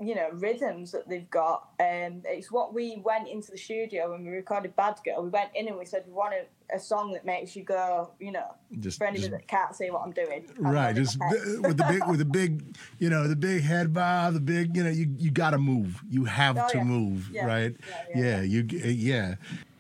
you 0.01 0.15
know 0.17 0.29
rhythms 0.33 0.91
that 0.91 1.09
they've 1.09 1.31
got 1.31 1.69
um 1.79 2.21
it's 2.25 2.51
what 2.51 2.75
we 2.75 3.01
went 3.05 3.29
into 3.29 3.53
the 3.53 3.57
studio 3.57 4.11
when 4.11 4.25
we 4.25 4.31
recorded 4.31 4.75
bad 4.75 4.97
girl. 5.05 5.23
We 5.23 5.29
went 5.29 5.51
in 5.55 5.69
and 5.69 5.79
we 5.79 5.85
said 5.85 6.03
we 6.09 6.13
want 6.13 6.35
a, 6.35 6.75
a 6.75 6.81
song 6.81 7.13
that 7.13 7.25
makes 7.25 7.55
you 7.55 7.63
go 7.63 8.11
you 8.19 8.33
know 8.33 8.55
Just- 8.81 8.99
for 8.99 9.05
anybody 9.05 9.29
just- 9.29 9.31
that 9.31 9.47
can't 9.47 9.75
see 9.77 9.91
what 9.91 10.03
i'm 10.03 10.11
doing. 10.11 10.47
I'm 10.59 10.67
right 10.73 10.95
just 10.97 11.17
with 11.61 11.77
the 11.77 11.87
big 11.89 12.07
with 12.09 12.19
the 12.19 12.25
big 12.25 12.65
you 12.99 13.09
know 13.09 13.29
the 13.29 13.37
big 13.37 13.63
head 13.63 13.95
bob 13.95 14.35
the 14.35 14.41
big 14.41 14.77
you 14.77 14.83
know 14.83 14.91
you 14.91 15.15
you 15.17 15.31
got 15.31 15.51
to 15.51 15.59
move. 15.59 16.03
You 16.11 16.25
have 16.25 16.59
Oh, 16.59 16.69
to 16.71 16.79
yeah. 16.79 16.85
move 16.85 17.31
Yeah. 17.33 17.47
right? 17.47 17.77
Yeah, 18.17 18.41
yeah, 18.41 18.43
you 18.43 18.61
uh, 18.85 18.89
yeah. 18.89 19.35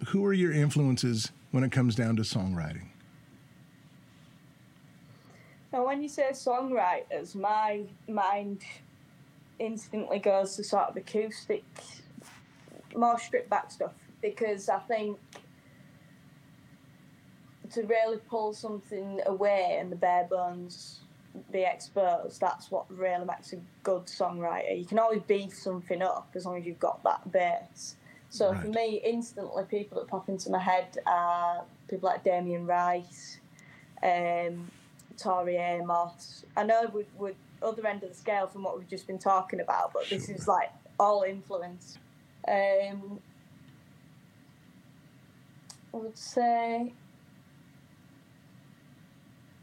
Who 0.09 0.25
are 0.27 0.33
your 0.33 0.53
influences 0.53 1.33
when 1.51 1.65
it 1.65 1.73
comes 1.73 1.97
down 1.97 2.15
to 2.17 2.23
songwriting? 2.23 2.87
Now, 5.73 5.85
when 5.87 6.03
you 6.03 6.09
say 6.09 6.29
songwriters, 6.31 7.35
my 7.35 7.83
mind 8.09 8.63
instantly 9.59 10.19
goes 10.19 10.57
to 10.57 10.65
sort 10.65 10.89
of 10.89 10.97
acoustic, 10.97 11.65
more 12.95 13.19
stripped 13.19 13.51
back 13.51 13.71
stuff 13.71 13.93
because 14.21 14.69
I 14.69 14.79
think 14.81 15.19
to 17.73 17.83
really 17.83 18.19
pull 18.29 18.53
something 18.53 19.21
away 19.27 19.77
and 19.81 19.91
the 19.91 19.97
bare 19.97 20.27
bones 20.31 21.01
be 21.51 21.63
exposed, 21.63 22.41
that's 22.41 22.71
what 22.71 22.85
really 22.91 23.25
makes 23.25 23.53
a 23.53 23.57
good 23.83 24.07
songwriter. 24.07 24.79
You 24.79 24.85
can 24.85 24.99
always 24.99 25.23
beef 25.23 25.55
something 25.55 26.03
up 26.03 26.31
as 26.35 26.47
long 26.47 26.59
as 26.59 26.65
you've 26.65 26.79
got 26.79 27.03
that 27.05 27.31
base. 27.33 27.97
So 28.31 28.53
for 28.55 28.67
me, 28.67 29.01
instantly, 29.05 29.63
people 29.65 29.99
that 30.01 30.09
pop 30.09 30.29
into 30.29 30.51
my 30.51 30.59
head 30.59 30.99
are 31.07 31.65
people 31.89 32.09
like 32.09 32.25
Damien 32.25 32.67
Rice, 32.67 33.39
um, 34.03 34.71
Tori 35.17 35.57
Amos. 35.57 36.45
I 36.57 36.65
know 36.65 36.91
we're, 36.93 37.05
we're 37.17 37.35
other 37.65 37.87
end 37.87 38.03
of 38.03 38.11
the 38.11 38.15
scale 38.15 38.47
from 38.47 38.63
what 38.63 38.79
we've 38.79 38.89
just 38.89 39.07
been 39.07 39.19
talking 39.19 39.61
about, 39.61 39.93
but 39.93 40.09
this 40.09 40.29
is 40.29 40.47
like 40.47 40.71
all 40.99 41.23
influence. 41.23 41.99
Um, 42.47 43.21
I 45.93 45.97
would 45.97 46.19
say, 46.19 46.93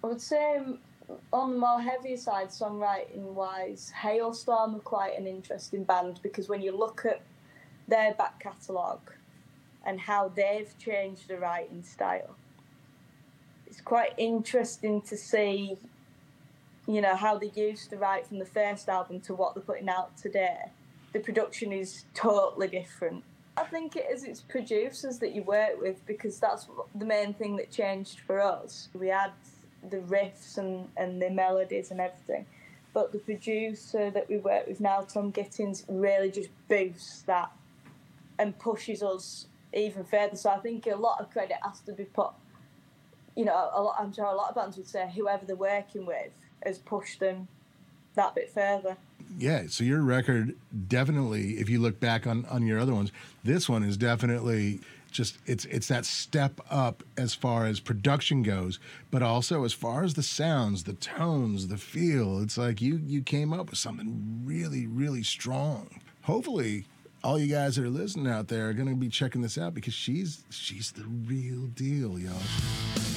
I 0.03 0.07
would 0.07 0.21
say 0.21 0.57
um, 0.57 0.79
on 1.33 1.51
the 1.51 1.57
more 1.57 1.81
heavier 1.81 2.17
side, 2.17 2.49
songwriting 2.49 3.33
wise, 3.33 3.91
Halestorm 4.01 4.77
are 4.77 4.79
quite 4.79 5.17
an 5.17 5.27
interesting 5.27 5.83
band 5.83 6.19
because 6.23 6.47
when 6.47 6.61
you 6.61 6.75
look 6.75 7.05
at 7.05 7.21
their 7.87 8.13
back 8.13 8.39
catalogue 8.39 9.11
and 9.85 9.99
how 9.99 10.29
they've 10.29 10.73
changed 10.77 11.27
the 11.27 11.37
writing 11.37 11.83
style, 11.83 12.35
it's 13.67 13.81
quite 13.81 14.13
interesting 14.17 15.01
to 15.01 15.17
see, 15.17 15.77
you 16.87 17.01
know 17.01 17.15
how 17.15 17.37
they 17.37 17.51
used 17.55 17.89
to 17.91 17.97
write 17.97 18.27
from 18.27 18.39
the 18.39 18.45
first 18.45 18.89
album 18.89 19.19
to 19.21 19.33
what 19.33 19.53
they're 19.53 19.63
putting 19.63 19.89
out 19.89 20.17
today. 20.17 20.71
The 21.13 21.19
production 21.19 21.71
is 21.71 22.05
totally 22.13 22.67
different. 22.67 23.23
I 23.57 23.63
think 23.63 23.95
it 23.95 24.07
is 24.09 24.23
its 24.23 24.41
producers 24.41 25.19
that 25.19 25.35
you 25.35 25.43
work 25.43 25.79
with 25.79 26.05
because 26.05 26.39
that's 26.39 26.67
the 26.95 27.05
main 27.05 27.33
thing 27.33 27.57
that 27.57 27.69
changed 27.69 28.21
for 28.21 28.39
us. 28.39 28.87
We 28.93 29.09
had 29.09 29.31
the 29.89 29.97
riffs 29.97 30.57
and, 30.57 30.87
and 30.95 31.21
the 31.21 31.29
melodies 31.29 31.91
and 31.91 31.99
everything, 31.99 32.45
but 32.93 33.11
the 33.11 33.19
producer 33.19 34.09
that 34.09 34.29
we 34.29 34.37
work 34.37 34.67
with 34.67 34.79
now, 34.79 35.01
Tom 35.01 35.31
Gittins, 35.31 35.83
really 35.87 36.31
just 36.31 36.49
boosts 36.69 37.23
that 37.23 37.51
and 38.39 38.57
pushes 38.57 39.03
us 39.03 39.47
even 39.73 40.05
further. 40.05 40.35
So 40.35 40.49
I 40.49 40.59
think 40.59 40.87
a 40.87 40.95
lot 40.95 41.19
of 41.19 41.29
credit 41.29 41.57
has 41.63 41.81
to 41.81 41.93
be 41.93 42.05
put. 42.05 42.31
You 43.35 43.45
know, 43.45 43.53
lot, 43.53 43.95
I'm 43.99 44.13
sure 44.13 44.25
a 44.25 44.35
lot 44.35 44.49
of 44.49 44.55
bands 44.55 44.77
would 44.77 44.87
say 44.87 45.11
whoever 45.13 45.45
they're 45.45 45.55
working 45.55 46.05
with 46.05 46.31
has 46.63 46.77
pushed 46.77 47.19
them 47.19 47.47
that 48.15 48.35
bit 48.35 48.49
further. 48.49 48.97
Yeah, 49.37 49.63
so 49.67 49.83
your 49.83 50.01
record 50.01 50.55
definitely, 50.87 51.53
if 51.53 51.69
you 51.69 51.79
look 51.79 51.99
back 51.99 52.27
on 52.27 52.45
on 52.45 52.65
your 52.65 52.79
other 52.79 52.93
ones, 52.93 53.11
this 53.43 53.69
one 53.69 53.83
is 53.83 53.97
definitely 53.97 54.81
just 55.11 55.37
it's 55.45 55.65
it's 55.65 55.87
that 55.87 56.05
step 56.05 56.59
up 56.69 57.03
as 57.17 57.33
far 57.33 57.65
as 57.65 57.79
production 57.79 58.43
goes, 58.43 58.79
but 59.09 59.21
also 59.21 59.63
as 59.63 59.73
far 59.73 60.03
as 60.03 60.15
the 60.15 60.23
sounds, 60.23 60.83
the 60.83 60.93
tones, 60.93 61.67
the 61.67 61.77
feel. 61.77 62.41
It's 62.41 62.57
like 62.57 62.81
you 62.81 63.01
you 63.05 63.21
came 63.21 63.53
up 63.53 63.69
with 63.69 63.79
something 63.79 64.41
really 64.43 64.87
really 64.87 65.23
strong. 65.23 66.01
Hopefully, 66.23 66.85
all 67.23 67.39
you 67.39 67.47
guys 67.53 67.75
that 67.75 67.85
are 67.85 67.89
listening 67.89 68.27
out 68.27 68.47
there 68.47 68.69
are 68.69 68.73
going 68.73 68.89
to 68.89 68.95
be 68.95 69.09
checking 69.09 69.41
this 69.41 69.57
out 69.57 69.73
because 69.73 69.93
she's 69.93 70.43
she's 70.49 70.91
the 70.91 71.05
real 71.05 71.67
deal, 71.67 72.19
y'all. 72.19 73.10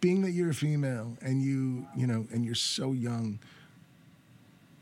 Being 0.00 0.22
that 0.22 0.30
you're 0.30 0.50
a 0.50 0.54
female 0.54 1.18
and 1.20 1.42
you, 1.42 1.88
you 1.96 2.06
know, 2.06 2.28
and 2.32 2.44
you're 2.44 2.54
so 2.54 2.92
young, 2.92 3.40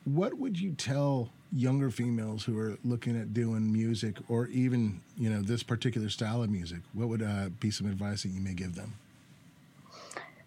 what 0.06 0.38
would 0.38 0.58
you 0.58 0.72
tell 0.72 1.30
younger 1.52 1.90
females 1.90 2.44
who 2.44 2.58
are 2.58 2.78
looking 2.84 3.20
at 3.20 3.34
doing 3.34 3.72
music 3.72 4.16
or 4.28 4.46
even 4.46 5.00
you 5.18 5.28
know 5.28 5.42
this 5.42 5.62
particular 5.62 6.08
style 6.08 6.42
of 6.42 6.50
music 6.50 6.80
what 6.94 7.08
would 7.08 7.22
uh, 7.22 7.48
be 7.60 7.70
some 7.70 7.86
advice 7.86 8.22
that 8.22 8.30
you 8.30 8.40
may 8.40 8.54
give 8.54 8.74
them 8.74 8.94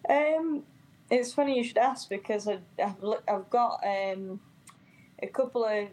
Um, 0.10 0.64
it's 1.12 1.34
funny 1.34 1.58
you 1.58 1.64
should 1.64 1.78
ask 1.78 2.10
because 2.10 2.48
I, 2.48 2.60
I've, 2.84 2.96
I've 3.28 3.50
got 3.50 3.80
um, 3.86 4.40
a 5.22 5.28
couple 5.28 5.66
of 5.66 5.88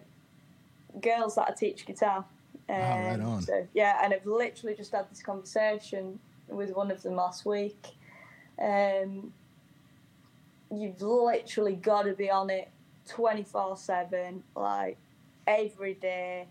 girls 1.01 1.35
that 1.37 1.49
I 1.49 1.53
teach 1.53 1.87
guitar. 1.87 2.25
Um, 2.69 2.77
right 2.77 3.21
on. 3.21 3.43
So, 3.43 3.67
yeah, 3.75 4.01
and 4.03 4.13
I've 4.13 4.27
literally 4.27 4.75
just 4.75 4.93
had 4.93 5.11
this 5.11 5.23
conversation 5.23 6.19
with 6.49 6.71
one 6.75 6.91
of 6.91 7.03
them 7.03 7.15
last 7.15 7.47
week. 7.47 7.95
Um, 8.61 9.33
you've 10.71 11.01
literally 11.01 11.75
got 11.75 12.03
to 12.03 12.13
be 12.13 12.31
on 12.31 12.51
it 12.51 12.69
24 13.07 13.77
7, 13.77 14.43
like 14.55 14.99
every 15.47 15.95
day. 15.95 16.47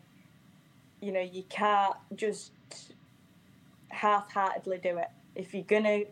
You 1.02 1.12
know, 1.12 1.22
you 1.22 1.44
can't 1.50 1.96
just 2.15 2.52
half 3.89 4.32
heartedly 4.32 4.80
do 4.82 4.98
it. 4.98 5.08
If 5.36 5.54
you're 5.54 5.63
going 5.63 5.84
to 5.84 6.06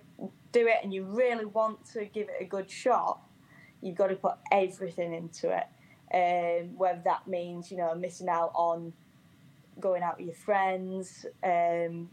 do 0.52 0.68
it 0.68 0.78
and 0.84 0.94
you 0.94 1.04
really 1.04 1.46
want 1.46 1.86
to 1.94 2.06
give 2.06 2.28
it 2.30 2.36
a 2.42 2.46
good 2.46 2.70
shot, 2.70 3.20
you've 3.82 3.96
got 3.96 4.08
to 4.08 4.16
put 4.16 4.36
everything 4.52 5.14
into 5.14 5.50
it. 5.50 5.66
Um, 6.14 6.78
whether 6.78 7.02
that 7.06 7.28
means, 7.28 7.72
you 7.72 7.78
know, 7.78 7.96
missing 7.96 8.30
out 8.30 8.52
on 8.54 8.94
going 9.80 10.04
out 10.04 10.18
with 10.18 10.28
your 10.28 10.36
friends, 10.36 11.26
um, 11.44 12.10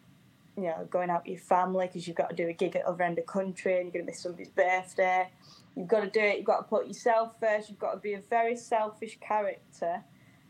you 0.57 0.65
know, 0.65 0.87
going 0.91 1.11
out 1.11 1.23
with 1.23 1.33
your 1.33 1.41
family 1.41 1.87
because 1.87 2.07
you've 2.07 2.17
got 2.17 2.31
to 2.31 2.37
do 2.37 2.49
a 2.49 2.53
gig 2.53 2.77
at 2.77 2.85
other 2.85 3.05
end 3.05 3.19
of 3.19 3.27
country 3.27 3.77
and 3.77 3.85
you're 3.85 3.93
going 3.93 4.05
to 4.05 4.11
miss 4.11 4.21
somebody's 4.21 4.49
birthday. 4.49 5.29
You've 5.77 5.89
got 5.89 6.01
to 6.01 6.11
do 6.11 6.21
it. 6.21 6.39
You've 6.39 6.47
got 6.47 6.59
to 6.59 6.65
put 6.65 6.87
yourself 6.87 7.35
first. 7.41 7.71
You've 7.71 7.79
got 7.79 7.93
to 7.93 7.99
be 7.99 8.15
a 8.15 8.21
very 8.21 8.57
selfish 8.57 9.19
character, 9.21 10.03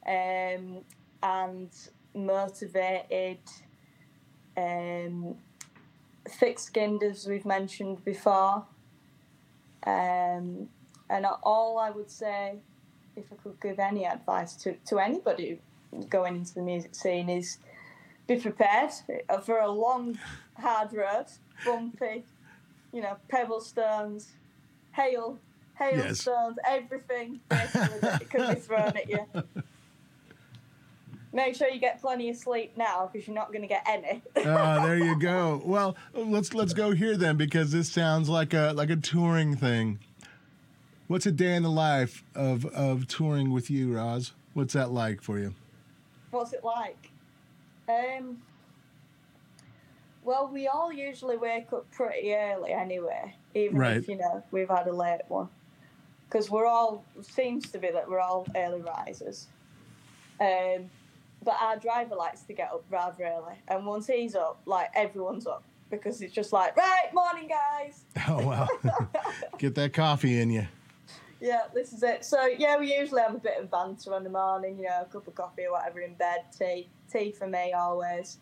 um, 0.06 0.78
and 1.22 1.70
motivated, 2.14 3.38
um, 4.56 5.36
thick-skinned, 6.26 7.02
as 7.02 7.26
we've 7.26 7.44
mentioned 7.44 8.04
before. 8.04 8.64
Um, 9.86 10.68
and 11.08 11.26
all 11.42 11.78
I 11.78 11.90
would 11.90 12.10
say, 12.10 12.56
if 13.16 13.24
I 13.32 13.36
could 13.42 13.60
give 13.60 13.78
any 13.78 14.06
advice 14.06 14.54
to, 14.56 14.74
to 14.86 14.98
anybody 14.98 15.60
going 16.08 16.36
into 16.36 16.54
the 16.54 16.62
music 16.62 16.94
scene, 16.94 17.28
is 17.28 17.58
be 18.30 18.40
prepared 18.40 18.90
for 19.44 19.58
a 19.58 19.68
long, 19.68 20.16
hard 20.56 20.92
road, 20.92 21.26
bumpy, 21.64 22.24
you 22.92 23.02
know, 23.02 23.16
pebble 23.28 23.60
stones, 23.60 24.28
hail, 24.92 25.38
Yes. 25.80 26.24
hailstones, 26.24 26.56
everything 26.68 27.40
basically 27.48 28.00
that 28.02 28.30
can 28.30 28.54
be 28.54 28.60
thrown 28.60 28.96
at 28.96 29.08
you. 29.08 29.26
Make 31.32 31.54
sure 31.56 31.68
you 31.68 31.80
get 31.80 32.00
plenty 32.00 32.28
of 32.30 32.36
sleep 32.36 32.76
now 32.76 33.08
because 33.10 33.26
you're 33.26 33.34
not 33.34 33.48
going 33.52 33.62
to 33.62 33.68
get 33.68 33.82
any. 33.88 34.22
oh 34.36 34.42
there 34.86 34.98
you 34.98 35.18
go 35.18 35.62
well 35.64 35.96
let's 36.14 36.52
let's 36.54 36.74
go 36.74 36.90
here 36.92 37.16
then 37.16 37.36
because 37.36 37.70
this 37.72 37.90
sounds 37.90 38.28
like 38.28 38.52
a 38.52 38.72
like 38.76 38.90
a 38.90 38.96
touring 38.96 39.56
thing 39.56 40.00
what's 41.06 41.26
a 41.26 41.32
day 41.32 41.54
in 41.54 41.62
the 41.62 41.70
life 41.70 42.24
of 42.34 42.66
of 42.66 43.06
touring 43.06 43.52
with 43.52 43.70
you 43.70 43.92
Loz 43.92 44.32
what's 44.54 44.74
that 44.74 44.90
like 44.90 45.22
for 45.22 45.38
you 45.38 45.54
What's 46.30 46.52
it 46.52 46.62
like? 46.64 47.10
Um, 47.90 48.38
well, 50.22 50.48
we 50.52 50.68
all 50.68 50.92
usually 50.92 51.36
wake 51.36 51.72
up 51.72 51.90
pretty 51.90 52.34
early 52.34 52.72
anyway, 52.72 53.34
even 53.54 53.78
Right. 53.78 53.96
if 53.96 54.08
you 54.08 54.16
know 54.16 54.42
we've 54.50 54.68
had 54.68 54.86
a 54.86 54.92
late 54.92 55.22
one, 55.28 55.48
because 56.28 56.50
we're 56.50 56.66
all 56.66 57.04
seems 57.22 57.70
to 57.70 57.78
be 57.78 57.90
that 57.90 58.08
we're 58.08 58.20
all 58.20 58.46
early 58.54 58.80
risers. 58.82 59.48
Um, 60.40 60.90
but 61.42 61.56
our 61.60 61.76
driver 61.78 62.14
likes 62.16 62.42
to 62.42 62.52
get 62.52 62.70
up 62.70 62.84
rather 62.90 63.24
early, 63.24 63.54
and 63.68 63.86
once 63.86 64.06
he's 64.06 64.34
up, 64.34 64.60
like 64.66 64.90
everyone's 64.94 65.46
up 65.46 65.62
because 65.90 66.20
it's 66.22 66.34
just 66.34 66.52
like 66.52 66.76
right, 66.76 67.08
morning 67.14 67.48
guys. 67.48 68.04
oh 68.28 68.46
well, 68.46 68.68
get 69.58 69.74
that 69.74 69.92
coffee 69.94 70.38
in 70.40 70.50
you 70.50 70.66
Yeah, 71.40 71.62
this 71.74 71.92
is 71.92 72.02
it. 72.02 72.24
So 72.24 72.46
yeah, 72.46 72.78
we 72.78 72.94
usually 72.94 73.22
have 73.22 73.34
a 73.34 73.38
bit 73.38 73.58
of 73.58 73.70
banter 73.70 74.14
on 74.14 74.24
the 74.24 74.30
morning, 74.30 74.78
you 74.78 74.84
know, 74.84 75.02
a 75.02 75.04
cup 75.06 75.26
of 75.26 75.34
coffee 75.34 75.64
or 75.64 75.72
whatever 75.72 76.00
in 76.00 76.14
bed, 76.14 76.44
tea, 76.56 76.88
tea 77.10 77.32
for 77.32 77.46
me 77.46 77.72
always, 77.72 78.38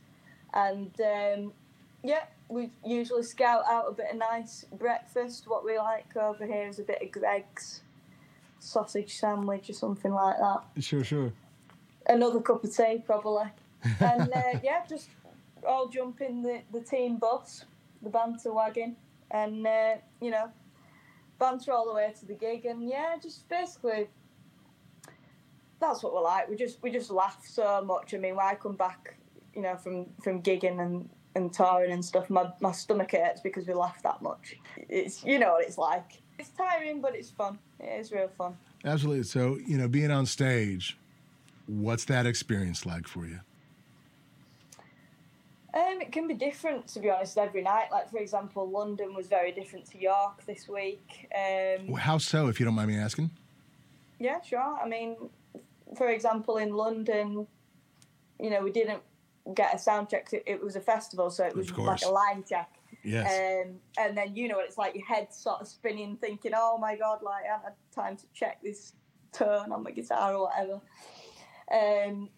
and 0.52 0.90
um, 1.00 1.52
yeah, 2.02 2.24
we 2.48 2.70
usually 2.84 3.22
scout 3.22 3.62
out 3.68 3.86
a 3.88 3.92
bit 3.92 4.06
of 4.10 4.16
nice 4.16 4.64
breakfast. 4.72 5.44
What 5.46 5.64
we 5.64 5.78
like 5.78 6.16
over 6.16 6.44
here 6.44 6.66
is 6.66 6.78
a 6.78 6.82
bit 6.82 7.00
of 7.02 7.12
Greggs 7.12 7.82
sausage 8.60 9.16
sandwich 9.16 9.70
or 9.70 9.74
something 9.74 10.12
like 10.12 10.36
that. 10.38 10.82
sure 10.82 11.04
sure 11.04 11.32
Another 12.06 12.40
cup 12.40 12.64
of 12.64 12.74
tea 12.74 13.02
probably, 13.04 13.46
and 14.00 14.32
uh, 14.34 14.58
yeah, 14.62 14.82
just 14.88 15.10
all 15.66 15.88
jump 15.88 16.20
in 16.20 16.42
the, 16.42 16.62
the 16.72 16.80
team 16.80 17.16
bus, 17.16 17.64
the 18.02 18.10
banter 18.10 18.52
wagon, 18.52 18.96
and 19.30 19.66
uh, 19.66 19.96
you 20.20 20.30
know, 20.30 20.50
banter 21.38 21.72
all 21.72 21.86
the 21.86 21.94
way 21.94 22.12
to 22.18 22.26
the 22.26 22.34
gig, 22.34 22.66
and 22.66 22.88
yeah, 22.88 23.16
just 23.22 23.48
basically. 23.48 24.08
That's 25.80 26.02
what 26.02 26.12
we're 26.12 26.22
like. 26.22 26.48
We 26.48 26.56
just 26.56 26.82
we 26.82 26.90
just 26.90 27.10
laugh 27.10 27.44
so 27.46 27.82
much. 27.84 28.12
I 28.12 28.18
mean, 28.18 28.34
when 28.34 28.46
I 28.46 28.54
come 28.56 28.74
back, 28.74 29.16
you 29.54 29.62
know, 29.62 29.76
from 29.76 30.06
from 30.22 30.42
gigging 30.42 30.80
and 30.80 31.08
and 31.36 31.52
touring 31.52 31.92
and 31.92 32.04
stuff, 32.04 32.28
my 32.28 32.50
my 32.60 32.72
stomach 32.72 33.12
hurts 33.12 33.40
because 33.40 33.66
we 33.66 33.74
laugh 33.74 34.02
that 34.02 34.20
much. 34.20 34.56
It's 34.88 35.24
you 35.24 35.38
know 35.38 35.52
what 35.52 35.64
it's 35.64 35.78
like. 35.78 36.20
It's 36.38 36.50
tiring, 36.50 37.00
but 37.00 37.14
it's 37.14 37.30
fun. 37.30 37.58
It 37.80 38.00
is 38.00 38.12
real 38.12 38.28
fun. 38.28 38.56
Absolutely. 38.84 39.24
So, 39.24 39.58
you 39.66 39.76
know, 39.76 39.88
being 39.88 40.10
on 40.10 40.24
stage, 40.24 40.96
what's 41.66 42.04
that 42.06 42.26
experience 42.26 42.86
like 42.86 43.08
for 43.08 43.26
you? 43.26 43.40
Um, 45.78 46.00
it 46.00 46.10
can 46.10 46.26
be 46.26 46.34
different 46.34 46.86
to 46.88 47.00
be 47.00 47.10
honest 47.10 47.38
every 47.38 47.62
night. 47.62 47.88
Like 47.92 48.10
for 48.10 48.18
example, 48.18 48.68
London 48.68 49.14
was 49.14 49.28
very 49.28 49.52
different 49.52 49.86
to 49.90 49.98
York 49.98 50.44
this 50.46 50.68
week. 50.68 51.28
Um, 51.34 51.94
How 51.94 52.18
so, 52.18 52.48
if 52.48 52.58
you 52.58 52.66
don't 52.66 52.74
mind 52.74 52.88
me 52.88 52.96
asking? 52.96 53.30
yeah, 54.18 54.40
sure. 54.40 54.78
I 54.82 54.88
mean, 54.88 55.16
for 55.96 56.08
example, 56.08 56.56
in 56.56 56.72
London, 56.74 57.46
you 58.40 58.50
know, 58.50 58.62
we 58.62 58.72
didn't 58.72 59.02
get 59.54 59.74
a 59.74 59.78
sound 59.78 60.08
check. 60.10 60.28
It, 60.32 60.42
it 60.46 60.62
was 60.62 60.76
a 60.76 60.80
festival, 60.80 61.30
so 61.30 61.44
it 61.44 61.54
was 61.54 61.70
like 61.76 62.02
a 62.02 62.08
line 62.08 62.44
check. 62.48 62.70
Yes. 63.04 63.66
Um, 63.66 63.76
and 63.98 64.16
then 64.16 64.34
you 64.34 64.48
know 64.48 64.56
what 64.56 64.66
it's 64.66 64.78
like. 64.78 64.94
Your 64.94 65.06
head 65.06 65.32
sort 65.32 65.60
of 65.60 65.68
spinning, 65.68 66.16
thinking, 66.16 66.52
"Oh 66.54 66.78
my 66.78 66.96
god, 66.96 67.22
like 67.22 67.44
I 67.44 67.52
haven't 67.52 67.64
had 67.64 67.74
time 67.94 68.16
to 68.16 68.24
check 68.34 68.60
this 68.62 68.94
tone 69.32 69.72
on 69.72 69.82
my 69.84 69.92
guitar 69.92 70.34
or 70.34 70.48
whatever." 70.48 70.80
Um, 71.70 72.30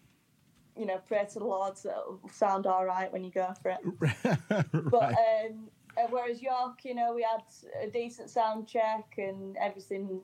you 0.77 0.85
know, 0.85 0.99
pray 1.07 1.25
to 1.33 1.39
the 1.39 1.45
Lord 1.45 1.75
that 1.77 1.89
it'll 1.89 2.21
sound 2.31 2.65
all 2.65 2.85
right 2.85 3.11
when 3.11 3.23
you 3.23 3.31
go 3.31 3.53
for 3.61 3.71
it. 3.71 4.65
But 4.89 5.13
um, 5.13 5.69
uh, 5.97 6.07
whereas 6.09 6.41
York, 6.41 6.79
you 6.83 6.95
know, 6.95 7.13
we 7.13 7.23
had 7.23 7.43
a 7.81 7.89
decent 7.89 8.29
sound 8.29 8.67
check 8.67 9.15
and 9.17 9.57
everything. 9.57 10.21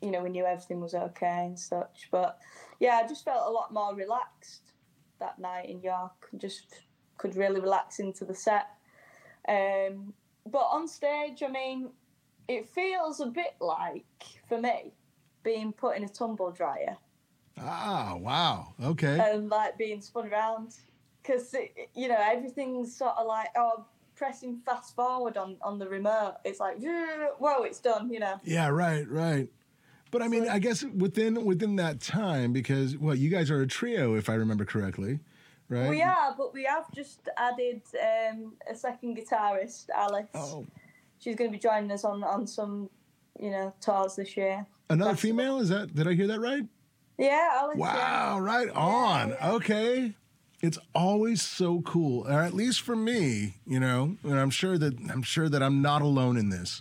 You 0.00 0.10
know, 0.10 0.22
we 0.22 0.30
knew 0.30 0.44
everything 0.44 0.80
was 0.80 0.94
okay 0.94 1.44
and 1.46 1.58
such. 1.58 2.08
But 2.10 2.38
yeah, 2.80 3.00
I 3.02 3.08
just 3.08 3.24
felt 3.24 3.46
a 3.46 3.50
lot 3.50 3.72
more 3.72 3.94
relaxed 3.94 4.72
that 5.20 5.38
night 5.38 5.68
in 5.68 5.80
York. 5.80 6.28
Just 6.36 6.82
could 7.18 7.36
really 7.36 7.60
relax 7.60 8.00
into 8.00 8.24
the 8.24 8.34
set. 8.34 8.68
Um, 9.48 10.14
but 10.46 10.66
on 10.70 10.88
stage, 10.88 11.42
I 11.42 11.48
mean, 11.48 11.90
it 12.48 12.68
feels 12.68 13.20
a 13.20 13.26
bit 13.26 13.54
like 13.60 14.04
for 14.48 14.60
me 14.60 14.92
being 15.42 15.72
put 15.72 15.96
in 15.96 16.04
a 16.04 16.08
tumble 16.08 16.50
dryer 16.50 16.96
ah, 17.60 18.16
wow. 18.18 18.74
Okay. 18.82 19.18
and 19.20 19.48
like 19.48 19.76
being 19.78 20.00
spun 20.00 20.28
around 20.32 20.74
because 21.22 21.54
you 21.94 22.08
know 22.08 22.18
everything's 22.20 22.94
sort 22.96 23.14
of 23.18 23.26
like 23.26 23.48
oh 23.56 23.84
pressing 24.16 24.60
fast 24.64 24.94
forward 24.94 25.36
on 25.36 25.56
on 25.62 25.78
the 25.78 25.88
remote 25.88 26.34
it's 26.44 26.60
like 26.60 26.76
whoa 27.38 27.62
it's 27.64 27.80
done 27.80 28.10
you 28.12 28.20
know 28.20 28.38
Yeah, 28.44 28.68
right, 28.68 29.08
right. 29.08 29.48
But 30.10 30.22
I 30.22 30.28
mean, 30.28 30.44
So- 30.44 30.52
I 30.52 30.58
guess 30.60 30.84
within 30.84 31.44
within 31.44 31.74
that 31.76 32.00
time, 32.00 32.52
because 32.52 32.96
well, 32.96 33.16
you 33.16 33.30
guys 33.30 33.50
are 33.50 33.60
a 33.62 33.66
trio, 33.66 34.14
if 34.14 34.28
I 34.30 34.34
remember 34.34 34.64
correctly, 34.64 35.18
right? 35.68 35.88
we 35.90 36.02
are 36.02 36.34
but 36.38 36.54
we 36.54 36.64
have 36.64 36.84
just 36.94 37.28
added 37.36 37.82
um 38.00 38.52
a 38.70 38.74
second 38.76 39.16
guitarist 39.16 39.90
alice 39.90 40.28
Oh, 40.34 40.64
she's 41.18 41.34
going 41.34 41.50
to 41.50 41.56
be 41.56 41.60
joining 41.60 41.90
us 41.90 42.04
on 42.04 42.22
on 42.22 42.46
some 42.46 42.88
you 43.40 43.50
know 43.50 43.74
tours 43.80 44.14
this 44.16 44.36
year 44.36 44.64
another 44.90 45.12
Festival. 45.12 45.36
female? 45.38 45.58
Is 45.58 45.68
that? 45.70 45.92
Did 45.94 46.06
I 46.06 46.12
hear 46.14 46.28
that 46.28 46.38
right? 46.40 46.64
Yeah. 47.18 47.68
Wow, 47.74 48.40
right 48.40 48.68
on. 48.70 49.30
yeah. 49.30 49.52
Okay. 49.52 50.14
It's 50.60 50.78
always 50.94 51.42
so 51.42 51.82
cool, 51.82 52.26
or 52.26 52.40
at 52.40 52.54
least 52.54 52.80
for 52.80 52.96
me, 52.96 53.56
you 53.66 53.78
know, 53.78 54.16
and 54.22 54.38
I'm 54.38 54.48
sure 54.48 54.78
that 54.78 54.94
I'm 55.10 55.22
sure 55.22 55.48
that 55.50 55.62
I'm 55.62 55.82
not 55.82 56.00
alone 56.00 56.38
in 56.38 56.48
this. 56.48 56.80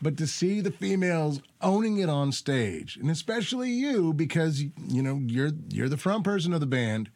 But 0.00 0.16
to 0.18 0.26
see 0.26 0.60
the 0.60 0.70
females 0.70 1.40
owning 1.60 1.98
it 1.98 2.08
on 2.08 2.30
stage, 2.30 2.96
and 2.96 3.10
especially 3.10 3.70
you, 3.70 4.12
because 4.12 4.62
you 4.62 5.02
know 5.02 5.20
you're 5.26 5.50
you're 5.70 5.88
the 5.88 5.96
front 5.96 6.22
person 6.22 6.52
of 6.52 6.60
the 6.60 6.66
band. 6.66 7.10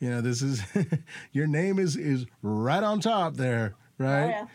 You 0.00 0.10
know, 0.10 0.20
this 0.22 0.40
is 0.40 0.62
your 1.32 1.46
name 1.46 1.78
is 1.78 1.96
is 1.96 2.24
right 2.40 2.82
on 2.82 3.00
top 3.00 3.34
there, 3.36 3.74
right? 3.98 4.24
Oh, 4.24 4.28
yeah. 4.28 4.46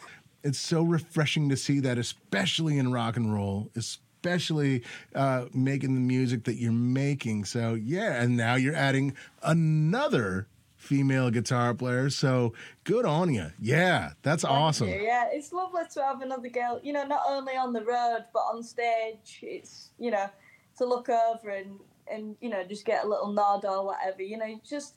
It's 0.43 0.59
so 0.59 0.81
refreshing 0.81 1.49
to 1.49 1.57
see 1.57 1.79
that, 1.81 1.99
especially 1.99 2.79
in 2.79 2.91
rock 2.91 3.15
and 3.17 3.31
roll, 3.31 3.69
especially 3.75 4.07
uh, 4.25 5.45
making 5.53 5.93
the 5.93 5.99
music 5.99 6.43
that 6.45 6.55
you're 6.55 6.71
making. 6.71 7.45
So 7.45 7.73
yeah, 7.73 8.21
and 8.21 8.37
now 8.37 8.55
you're 8.55 8.75
adding 8.75 9.15
another 9.43 10.47
female 10.75 11.29
guitar 11.29 11.73
player. 11.73 12.09
So 12.09 12.53
good 12.83 13.05
on 13.05 13.33
you. 13.33 13.51
Yeah, 13.59 14.11
that's 14.23 14.43
Thank 14.43 14.53
awesome. 14.53 14.89
you. 14.89 15.01
Yeah, 15.01 15.29
it's 15.31 15.53
lovely 15.53 15.83
to 15.93 16.03
have 16.03 16.21
another 16.21 16.49
girl. 16.49 16.79
You 16.83 16.93
know, 16.93 17.05
not 17.05 17.21
only 17.27 17.55
on 17.55 17.73
the 17.73 17.83
road 17.83 18.25
but 18.33 18.39
on 18.39 18.63
stage. 18.63 19.39
It's 19.41 19.89
you 19.99 20.11
know 20.11 20.29
to 20.77 20.85
look 20.85 21.09
over 21.09 21.49
and 21.49 21.79
and 22.09 22.35
you 22.41 22.49
know 22.49 22.63
just 22.63 22.85
get 22.85 23.05
a 23.05 23.07
little 23.07 23.31
nod 23.31 23.65
or 23.65 23.85
whatever. 23.85 24.21
You 24.21 24.37
know, 24.37 24.59
just 24.67 24.95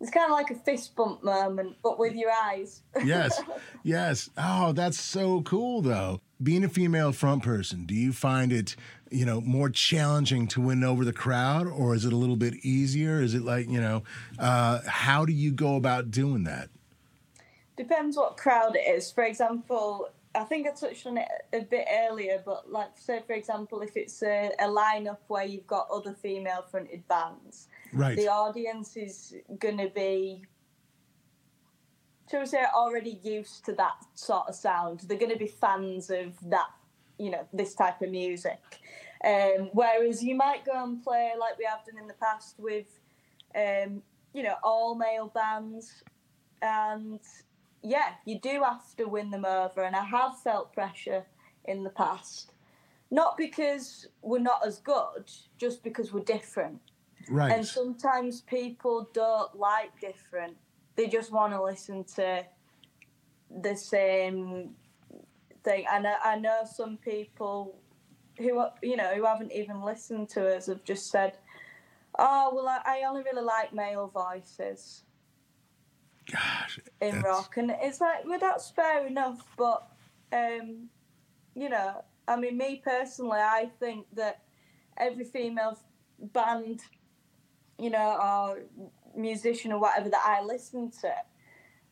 it's 0.00 0.10
kind 0.10 0.26
of 0.26 0.32
like 0.32 0.50
a 0.50 0.54
fist 0.54 0.94
bump 0.94 1.24
moment, 1.24 1.76
but 1.82 1.98
with 1.98 2.14
your 2.14 2.30
eyes. 2.30 2.82
yes, 3.04 3.40
yes. 3.82 4.30
Oh, 4.36 4.72
that's 4.72 5.00
so 5.00 5.42
cool, 5.42 5.82
though. 5.82 6.20
Being 6.40 6.62
a 6.62 6.68
female 6.68 7.12
front 7.12 7.42
person, 7.42 7.84
do 7.84 7.94
you 7.94 8.12
find 8.12 8.52
it, 8.52 8.76
you 9.10 9.24
know, 9.26 9.40
more 9.40 9.68
challenging 9.70 10.46
to 10.48 10.60
win 10.60 10.84
over 10.84 11.04
the 11.04 11.12
crowd, 11.12 11.66
or 11.66 11.94
is 11.96 12.04
it 12.04 12.12
a 12.12 12.16
little 12.16 12.36
bit 12.36 12.54
easier? 12.62 13.20
Is 13.20 13.34
it 13.34 13.42
like, 13.42 13.68
you 13.68 13.80
know, 13.80 14.04
uh, 14.38 14.80
how 14.86 15.24
do 15.24 15.32
you 15.32 15.50
go 15.50 15.74
about 15.74 16.12
doing 16.12 16.44
that? 16.44 16.68
Depends 17.76 18.16
what 18.16 18.36
crowd 18.36 18.76
it 18.76 18.88
is. 18.88 19.10
For 19.10 19.24
example, 19.24 20.10
I 20.34 20.44
think 20.44 20.66
I 20.68 20.70
touched 20.70 21.06
on 21.06 21.18
it 21.18 21.28
a 21.52 21.60
bit 21.60 21.86
earlier, 22.08 22.40
but 22.44 22.70
like 22.70 22.90
say 22.96 23.20
for 23.26 23.32
example, 23.32 23.80
if 23.82 23.96
it's 23.96 24.22
a, 24.22 24.52
a 24.60 24.66
lineup 24.66 25.18
where 25.26 25.44
you've 25.44 25.66
got 25.66 25.88
other 25.90 26.12
female 26.12 26.64
fronted 26.70 27.06
bands, 27.08 27.68
Right. 27.92 28.16
the 28.16 28.28
audience 28.28 28.96
is 28.96 29.34
going 29.58 29.78
to 29.78 29.88
be, 29.88 30.44
shall 32.30 32.40
we 32.40 32.46
say, 32.46 32.64
already 32.74 33.18
used 33.22 33.64
to 33.66 33.72
that 33.74 33.96
sort 34.14 34.48
of 34.48 34.54
sound. 34.54 35.00
They're 35.00 35.18
going 35.18 35.32
to 35.32 35.38
be 35.38 35.46
fans 35.46 36.10
of 36.10 36.34
that, 36.50 36.68
you 37.18 37.30
know, 37.30 37.46
this 37.52 37.74
type 37.74 38.02
of 38.02 38.10
music. 38.10 38.60
Um, 39.24 39.70
whereas 39.72 40.22
you 40.22 40.34
might 40.34 40.64
go 40.64 40.84
and 40.84 41.02
play 41.02 41.32
like 41.38 41.58
we 41.58 41.64
have 41.64 41.84
done 41.84 42.00
in 42.00 42.06
the 42.06 42.14
past 42.14 42.56
with, 42.58 43.00
um, 43.56 44.02
you 44.32 44.42
know, 44.42 44.54
all 44.62 44.94
male 44.94 45.32
bands, 45.34 46.04
and 46.62 47.20
yeah, 47.82 48.10
you 48.24 48.38
do 48.38 48.62
have 48.62 48.94
to 48.96 49.04
win 49.06 49.30
them 49.30 49.44
over. 49.44 49.82
And 49.82 49.96
I 49.96 50.04
have 50.04 50.38
felt 50.40 50.72
pressure 50.72 51.24
in 51.64 51.82
the 51.82 51.90
past, 51.90 52.52
not 53.10 53.36
because 53.36 54.06
we're 54.22 54.38
not 54.38 54.66
as 54.66 54.78
good, 54.78 55.30
just 55.56 55.82
because 55.82 56.12
we're 56.12 56.20
different. 56.20 56.80
right. 57.28 57.52
And 57.52 57.66
sometimes 57.66 58.42
people 58.42 59.08
don't 59.12 59.54
like 59.58 59.98
different. 60.00 60.56
They 60.98 61.06
just 61.06 61.30
want 61.30 61.52
to 61.52 61.62
listen 61.62 62.02
to 62.16 62.44
the 63.62 63.76
same 63.76 64.74
thing. 65.62 65.84
And 65.88 66.08
I, 66.08 66.14
I 66.24 66.38
know 66.40 66.62
some 66.64 66.96
people 66.96 67.78
who 68.36 68.66
you 68.82 68.96
know 68.96 69.14
who 69.14 69.24
haven't 69.24 69.52
even 69.52 69.80
listened 69.80 70.28
to 70.30 70.56
us 70.56 70.66
have 70.66 70.82
just 70.82 71.08
said, 71.08 71.38
"Oh 72.18 72.50
well, 72.52 72.66
I, 72.68 72.80
I 72.84 73.08
only 73.08 73.22
really 73.22 73.42
like 73.42 73.72
male 73.72 74.08
voices 74.08 75.04
Gosh. 76.30 76.80
in 77.00 77.14
that's- 77.14 77.24
rock," 77.24 77.56
and 77.58 77.70
it's 77.80 78.00
like, 78.00 78.24
well, 78.26 78.40
that's 78.40 78.68
fair 78.70 79.06
enough, 79.06 79.40
but 79.56 79.88
um, 80.32 80.88
you 81.54 81.68
know, 81.68 82.04
I 82.26 82.34
mean, 82.36 82.58
me 82.58 82.82
personally, 82.84 83.38
I 83.38 83.70
think 83.78 84.06
that 84.14 84.42
every 84.96 85.24
female 85.24 85.78
band, 86.18 86.80
you 87.78 87.90
know, 87.90 88.18
or 88.20 88.58
musician 89.18 89.72
or 89.72 89.80
whatever 89.80 90.08
that 90.08 90.22
I 90.24 90.42
listen 90.42 90.90
to, 91.02 91.12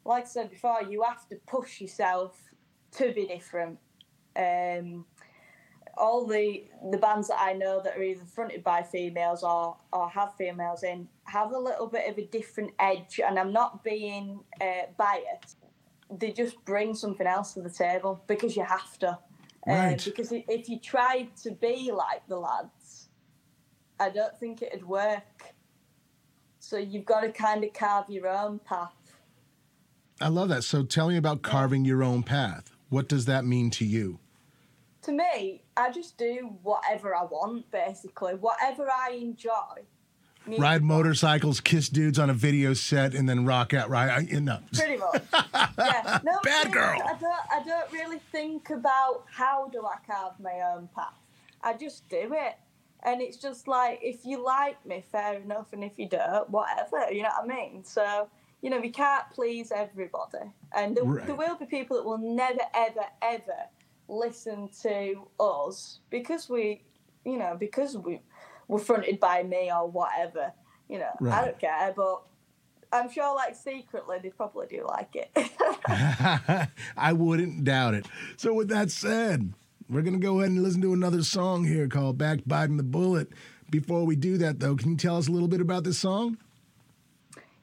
like 0.04 0.24
I 0.24 0.26
said 0.26 0.50
before, 0.50 0.82
you 0.82 1.02
have 1.02 1.28
to 1.28 1.36
push 1.46 1.80
yourself 1.80 2.38
to 2.92 3.12
be 3.12 3.26
different. 3.26 3.78
Um, 4.36 5.06
all 5.96 6.26
the 6.26 6.64
the 6.90 6.98
bands 6.98 7.28
that 7.28 7.40
I 7.40 7.54
know 7.54 7.80
that 7.82 7.96
are 7.96 8.02
either 8.02 8.24
fronted 8.24 8.62
by 8.62 8.82
females 8.82 9.42
or 9.42 9.76
or 9.92 10.08
have 10.10 10.34
females 10.36 10.82
in 10.82 11.08
have 11.24 11.52
a 11.52 11.58
little 11.58 11.86
bit 11.86 12.08
of 12.08 12.18
a 12.18 12.26
different 12.26 12.72
edge, 12.78 13.20
and 13.24 13.38
I'm 13.38 13.52
not 13.52 13.82
being 13.82 14.40
uh, 14.60 14.86
biased. 14.96 15.56
They 16.10 16.30
just 16.32 16.62
bring 16.64 16.94
something 16.94 17.26
else 17.26 17.54
to 17.54 17.62
the 17.62 17.70
table 17.70 18.22
because 18.26 18.56
you 18.56 18.64
have 18.64 18.98
to. 19.00 19.18
Right. 19.66 19.92
Um, 19.92 19.96
because 20.04 20.32
if 20.32 20.68
you 20.68 20.78
tried 20.78 21.34
to 21.42 21.50
be 21.50 21.90
like 21.90 22.26
the 22.28 22.36
lads, 22.36 23.08
I 23.98 24.10
don't 24.10 24.38
think 24.38 24.62
it'd 24.62 24.86
work. 24.86 25.35
So 26.66 26.78
you've 26.78 27.04
got 27.04 27.20
to 27.20 27.30
kind 27.30 27.62
of 27.62 27.72
carve 27.72 28.06
your 28.10 28.26
own 28.26 28.58
path. 28.58 28.90
I 30.20 30.26
love 30.26 30.48
that. 30.48 30.64
So 30.64 30.82
tell 30.82 31.08
me 31.08 31.16
about 31.16 31.42
carving 31.42 31.84
your 31.84 32.02
own 32.02 32.24
path. 32.24 32.72
What 32.88 33.08
does 33.08 33.26
that 33.26 33.44
mean 33.44 33.70
to 33.70 33.84
you? 33.84 34.18
To 35.02 35.12
me, 35.12 35.62
I 35.76 35.92
just 35.92 36.18
do 36.18 36.56
whatever 36.64 37.14
I 37.14 37.22
want, 37.22 37.70
basically. 37.70 38.34
Whatever 38.34 38.90
I 38.90 39.10
enjoy, 39.12 39.84
music 40.44 40.60
ride 40.60 40.82
motorcycles, 40.82 41.60
kiss 41.60 41.88
dudes 41.88 42.18
on 42.18 42.30
a 42.30 42.34
video 42.34 42.74
set, 42.74 43.14
and 43.14 43.28
then 43.28 43.46
rock 43.46 43.72
out. 43.72 43.88
Right? 43.88 44.10
I, 44.10 44.18
you 44.22 44.40
know. 44.40 44.58
Pretty 44.74 44.96
much. 44.96 45.22
yeah. 45.78 46.18
No, 46.24 46.40
Bad 46.42 46.72
girl. 46.72 47.00
I 47.00 47.14
don't. 47.20 47.32
I 47.52 47.62
don't 47.64 47.92
really 47.92 48.18
think 48.32 48.70
about 48.70 49.22
how 49.30 49.68
do 49.68 49.86
I 49.86 49.98
carve 50.04 50.32
my 50.40 50.74
own 50.74 50.88
path. 50.96 51.14
I 51.62 51.74
just 51.74 52.08
do 52.08 52.32
it, 52.32 52.54
and 53.02 53.20
it's 53.22 53.36
just 53.36 53.68
like 53.68 54.00
if 54.02 54.24
you 54.24 54.44
like 54.44 54.84
me, 54.86 55.04
fair 55.10 55.34
enough, 55.34 55.72
and 55.72 55.84
if 55.84 55.98
you 55.98 56.08
don't, 56.08 56.48
whatever. 56.50 57.10
You 57.12 57.22
know 57.22 57.30
what 57.38 57.50
I 57.50 57.54
mean? 57.54 57.84
So 57.84 58.28
you 58.62 58.70
know, 58.70 58.80
we 58.80 58.90
can't 58.90 59.24
please 59.32 59.70
everybody, 59.70 60.50
and 60.74 60.96
there, 60.96 61.04
Right. 61.04 61.26
there 61.26 61.36
will 61.36 61.56
be 61.56 61.66
people 61.66 61.96
that 61.98 62.04
will 62.04 62.18
never, 62.18 62.62
ever, 62.74 63.04
ever 63.22 63.68
listen 64.08 64.68
to 64.82 65.28
us 65.38 66.00
because 66.10 66.48
we, 66.48 66.82
you 67.24 67.36
know, 67.38 67.56
because 67.58 67.96
we 67.96 68.20
were 68.68 68.78
fronted 68.78 69.20
by 69.20 69.42
me 69.42 69.70
or 69.70 69.88
whatever. 69.88 70.52
You 70.88 70.98
know, 71.00 71.30
I 71.30 71.44
don't 71.44 71.58
care, 71.58 71.92
but 71.96 72.22
I'm 72.92 73.10
sure, 73.10 73.34
like 73.34 73.54
secretly, 73.54 74.18
they 74.22 74.30
probably 74.30 74.66
do 74.68 74.86
like 74.86 75.14
it. 75.14 75.30
I 76.96 77.12
wouldn't 77.12 77.64
doubt 77.64 77.94
it. 77.94 78.06
So, 78.36 78.54
with 78.54 78.68
that 78.68 78.90
said, 78.90 79.52
we're 79.88 80.02
going 80.02 80.18
to 80.18 80.24
go 80.24 80.40
ahead 80.40 80.50
and 80.50 80.62
listen 80.62 80.82
to 80.82 80.92
another 80.92 81.22
song 81.22 81.64
here 81.64 81.88
called 81.88 82.18
Back 82.18 82.40
Biting 82.46 82.76
the 82.76 82.82
Bullet. 82.82 83.28
Before 83.70 84.04
we 84.04 84.16
do 84.16 84.38
that, 84.38 84.60
though, 84.60 84.76
can 84.76 84.90
you 84.92 84.96
tell 84.96 85.16
us 85.16 85.28
a 85.28 85.32
little 85.32 85.48
bit 85.48 85.60
about 85.60 85.84
this 85.84 85.98
song? 85.98 86.38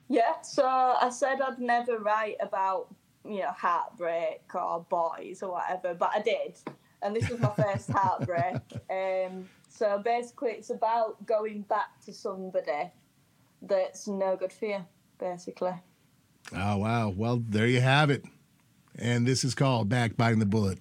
yeah. 0.10 0.42
So 0.42 0.66
I 0.66 1.10
said 1.10 1.42
I'd 1.42 1.60
never 1.60 1.98
write 1.98 2.36
about 2.40 2.94
you 3.26 3.40
know 3.40 3.52
heartbreak 3.52 4.42
or 4.54 4.86
boys 4.90 5.42
or 5.42 5.52
whatever, 5.52 5.94
but 5.94 6.12
I 6.14 6.22
did, 6.22 6.56
and 7.02 7.16
this 7.16 7.30
was 7.30 7.40
my 7.40 7.52
first 7.52 7.90
heartbreak. 7.94 8.56
Um, 8.90 9.50
so 9.70 10.00
basically, 10.04 10.52
it's 10.52 10.70
about 10.70 11.26
going 11.26 11.62
back 11.64 12.00
to 12.06 12.14
somebody 12.14 12.92
that's 13.62 14.08
no 14.08 14.36
good 14.36 14.54
for 14.54 14.66
you, 14.66 14.86
basically. 15.18 15.74
Oh, 16.56 16.78
wow. 16.78 17.10
Well, 17.10 17.42
there 17.48 17.68
you 17.68 17.82
have 17.82 18.10
it. 18.10 18.26
And 19.00 19.26
this 19.26 19.44
is 19.44 19.56
called 19.56 19.90
Back 19.90 20.16
Biting 20.16 20.40
the 20.40 20.46
Bullet. 20.46 20.78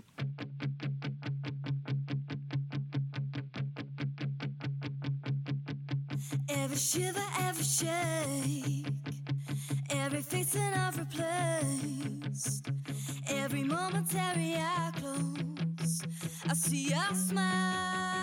Every 6.73 6.81
shiver, 6.81 7.21
every 7.39 7.65
shake, 7.65 8.87
every 9.91 10.23
fixing 10.23 10.63
I've 10.63 10.99
replaced, 10.99 12.71
every 13.29 13.63
momentary 13.63 14.55
I 14.57 14.91
close, 14.97 16.03
I 16.49 16.55
see 16.55 16.89
your 16.89 17.15
smile. 17.15 18.22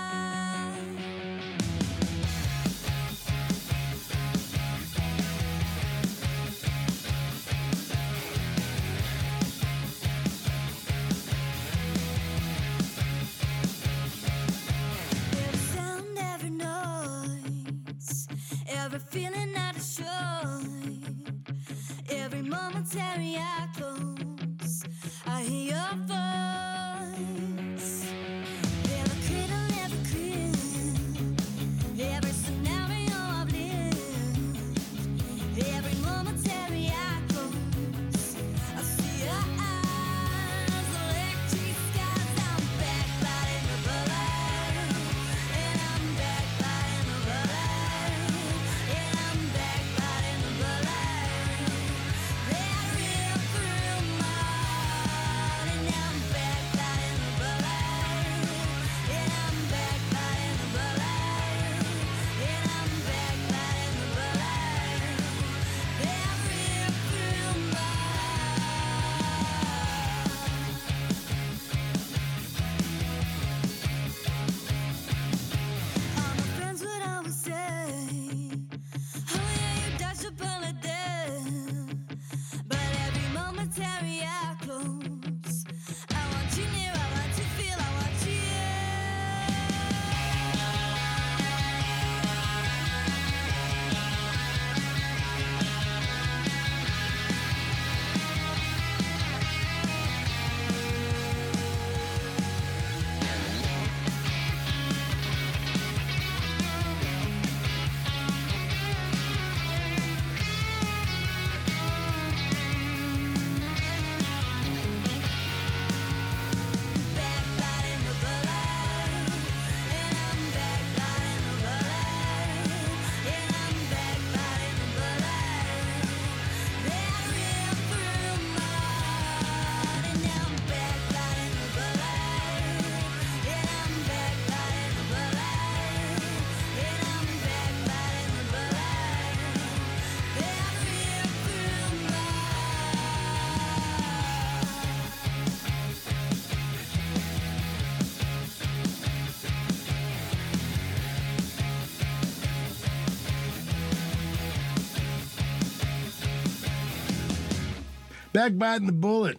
Back 158.40 158.58
Biting 158.58 158.86
the 158.88 158.94
Bullet. 158.94 159.38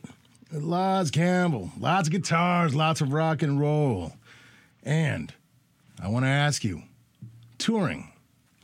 Loz 0.52 1.10
Campbell. 1.10 1.70
Lots 1.80 2.08
of 2.08 2.12
guitars, 2.12 2.74
lots 2.74 3.00
of 3.00 3.14
rock 3.14 3.40
and 3.40 3.58
roll. 3.58 4.12
And 4.82 5.32
I 6.02 6.08
want 6.08 6.26
to 6.26 6.28
ask 6.28 6.64
you 6.64 6.82
touring. 7.56 8.12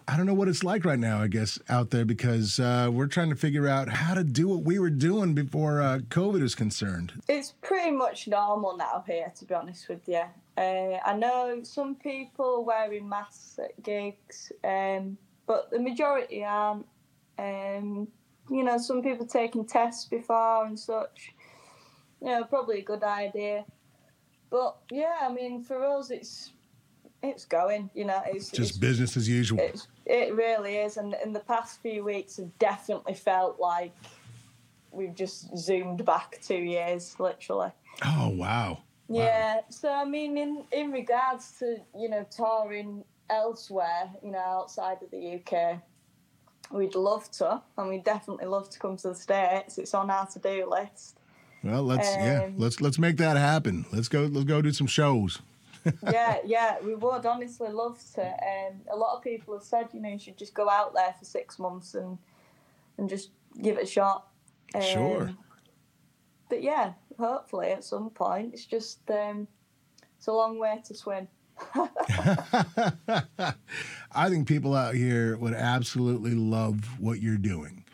I 0.07 0.14
don't 0.18 0.26
know 0.26 0.34
what 0.34 0.49
it's 0.49 0.62
like 0.62 0.84
right 0.84 0.99
now, 0.99 1.22
I 1.22 1.28
guess, 1.28 1.59
out 1.70 1.89
there 1.89 2.05
because 2.05 2.61
uh, 2.61 2.91
we're 2.93 3.07
trying 3.07 3.30
to 3.30 3.34
figure 3.34 3.66
out 3.66 3.89
how 3.89 4.12
to 4.12 4.22
do 4.22 4.47
what 4.47 4.62
we 4.62 4.78
were 4.78 4.91
doing 4.91 5.32
before 5.32 5.80
uh, 5.80 6.01
COVID 6.11 6.43
is 6.43 6.55
concerned. 6.55 7.14
It's 7.30 7.55
pretty 7.62 7.93
much 7.93 8.28
normal 8.28 8.76
now 8.76 9.05
here, 9.07 9.32
to 9.39 9.45
be 9.47 9.55
honest 9.55 9.89
with 9.89 10.07
you. 10.07 10.24
Uh, 10.59 10.99
I 11.03 11.16
know 11.16 11.61
some 11.62 11.95
people 11.95 12.62
wearing 12.62 13.09
masks 13.09 13.59
at 13.59 13.82
gigs, 13.82 14.53
um, 14.62 15.16
but 15.47 15.70
the 15.70 15.78
majority 15.78 16.45
aren't. 16.45 16.84
Um, 17.39 18.09
you 18.51 18.64
know, 18.64 18.78
some 18.78 19.03
people 19.03 19.26
taking 19.26 19.64
tests 19.64 20.05
before 20.05 20.66
and 20.66 20.78
such. 20.78 21.34
You 22.20 22.28
know, 22.28 22.44
probably 22.44 22.80
a 22.80 22.84
good 22.84 23.03
idea. 23.03 23.64
But 24.51 24.76
yeah, 24.90 25.16
I 25.20 25.32
mean, 25.32 25.62
for 25.62 25.84
us, 25.84 26.11
it's 26.11 26.53
it's 27.22 27.44
going. 27.44 27.90
You 27.94 28.07
know, 28.07 28.22
it's 28.26 28.51
Just 28.51 28.70
it's, 28.70 28.78
business 28.78 29.16
as 29.16 29.28
usual. 29.28 29.61
it 30.07 30.34
really 30.34 30.76
is, 30.76 30.97
and 30.97 31.14
in 31.24 31.32
the 31.32 31.40
past 31.40 31.80
few 31.82 32.05
weeks, 32.05 32.36
have 32.36 32.57
definitely 32.59 33.14
felt 33.14 33.59
like 33.59 33.92
we've 34.90 35.14
just 35.14 35.57
zoomed 35.57 36.05
back 36.05 36.38
two 36.42 36.57
years, 36.57 37.16
literally. 37.18 37.70
Oh, 38.05 38.30
wow. 38.30 38.78
Yeah. 39.09 39.61
So 39.68 39.92
I 39.92 40.05
mean, 40.05 40.36
in 40.36 40.64
in 40.72 40.90
regards 40.90 41.53
to 41.59 41.76
you 41.97 42.09
know 42.09 42.26
touring 42.30 43.05
elsewhere, 43.30 44.11
you 44.22 44.32
know, 44.32 44.38
outside 44.38 44.99
of 45.03 45.11
the 45.11 45.40
UK, 45.40 45.80
we'd 46.70 46.94
love 46.94 47.30
to, 47.32 47.62
and 47.76 47.88
we'd 47.88 48.04
definitely 48.04 48.46
love 48.46 48.70
to 48.70 48.78
come 48.78 48.96
to 48.98 49.08
the 49.08 49.14
States. 49.14 49.78
It's 49.78 49.94
on 49.94 50.10
our 50.10 50.26
to 50.26 50.38
do 50.38 50.68
list. 50.70 51.18
Well, 51.62 51.82
let's 51.82 52.08
yeah, 52.08 52.44
Um, 52.44 52.58
let's 52.58 52.80
let's 52.80 52.98
make 52.98 53.16
that 53.16 53.36
happen. 53.36 53.86
Let's 53.92 54.08
go 54.08 54.22
let's 54.22 54.44
go 54.44 54.62
do 54.62 54.72
some 54.72 54.86
shows. 54.86 55.40
yeah, 56.02 56.38
yeah, 56.44 56.76
we 56.84 56.94
would 56.94 57.26
honestly 57.26 57.70
love 57.70 58.00
to. 58.14 58.22
Um, 58.22 58.80
a 58.92 58.96
lot 58.96 59.16
of 59.16 59.22
people 59.22 59.54
have 59.54 59.62
said, 59.62 59.88
you 59.92 60.00
know, 60.00 60.08
you 60.08 60.18
should 60.18 60.36
just 60.36 60.54
go 60.54 60.68
out 60.68 60.94
there 60.94 61.14
for 61.18 61.24
six 61.24 61.58
months 61.58 61.94
and 61.94 62.18
and 62.98 63.08
just 63.08 63.30
give 63.60 63.78
it 63.78 63.84
a 63.84 63.86
shot. 63.86 64.26
Um, 64.74 64.82
Sure. 64.82 65.30
But 66.48 66.62
yeah, 66.62 66.92
hopefully 67.18 67.68
at 67.68 67.84
some 67.84 68.10
point. 68.10 68.54
It's 68.54 68.64
just 68.66 69.00
um, 69.10 69.48
it's 70.16 70.26
a 70.26 70.32
long 70.32 70.58
way 70.58 70.80
to 70.86 70.94
swim. 70.94 71.28
I 74.14 74.28
think 74.28 74.46
people 74.46 74.74
out 74.74 74.94
here 74.94 75.36
would 75.36 75.54
absolutely 75.54 76.34
love 76.34 77.00
what 77.00 77.20
you're 77.20 77.38
doing. 77.38 77.84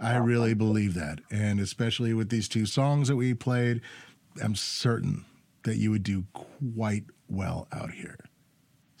I 0.00 0.16
oh, 0.16 0.20
really 0.20 0.54
believe 0.54 0.94
that. 0.94 1.20
And 1.30 1.60
especially 1.60 2.14
with 2.14 2.28
these 2.28 2.48
two 2.48 2.66
songs 2.66 3.08
that 3.08 3.16
we 3.16 3.34
played, 3.34 3.80
I'm 4.42 4.54
certain 4.54 5.24
that 5.62 5.76
you 5.76 5.90
would 5.90 6.02
do 6.02 6.24
quite 6.32 7.04
well 7.28 7.68
out 7.72 7.92
here. 7.92 8.18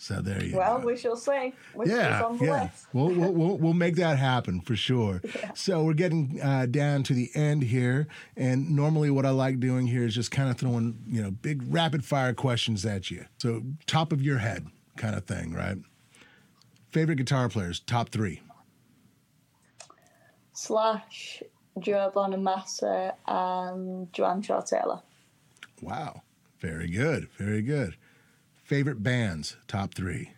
So 0.04 0.20
there 0.20 0.44
you 0.44 0.58
Well, 0.58 0.72
go. 0.72 0.84
Well, 0.84 0.86
we 0.86 0.98
shall 0.98 1.16
see. 1.16 1.54
Which 1.72 1.88
yeah, 1.88 2.22
on 2.22 2.36
the 2.36 2.44
yeah. 2.44 2.68
We'll, 2.92 3.08
we'll, 3.32 3.56
we'll, 3.56 3.72
make 3.72 3.96
that 3.96 4.18
happen 4.18 4.60
for 4.60 4.76
sure. 4.76 5.22
So 5.54 5.82
we're 5.82 5.94
getting 5.94 6.38
uh, 6.42 6.66
down 6.66 7.04
to 7.04 7.14
the 7.14 7.30
end 7.34 7.62
here, 7.62 8.06
and 8.36 8.76
normally 8.76 9.08
what 9.08 9.24
I 9.24 9.30
like 9.30 9.60
doing 9.60 9.86
here 9.86 10.04
is 10.04 10.14
just 10.14 10.30
kind 10.30 10.50
of 10.50 10.58
throwing 10.58 10.98
you 11.06 11.22
know 11.22 11.30
big 11.30 11.62
rapid 11.72 12.04
fire 12.04 12.34
questions 12.34 12.84
at 12.84 13.10
you. 13.10 13.24
So 13.38 13.62
top 13.86 14.12
of 14.12 14.20
your 14.20 14.36
head 14.36 14.66
kind 14.98 15.14
of 15.14 15.24
thing, 15.24 15.54
right? 15.54 15.78
Favorite 16.90 17.16
guitar 17.16 17.48
players, 17.48 17.80
top 17.80 18.10
three. 18.10 18.42
Slash, 20.52 21.42
Joe 21.78 22.12
Bonamassa, 22.14 23.14
and 23.26 24.12
Joanne 24.12 24.42
Shaw 24.42 24.60
Taylor. 24.60 25.00
Wow, 25.80 26.20
very 26.60 26.90
good, 26.90 27.30
very 27.38 27.62
good. 27.62 27.96
Favorite 28.64 29.02
bands, 29.02 29.58
top 29.68 29.92
three. 29.94 30.32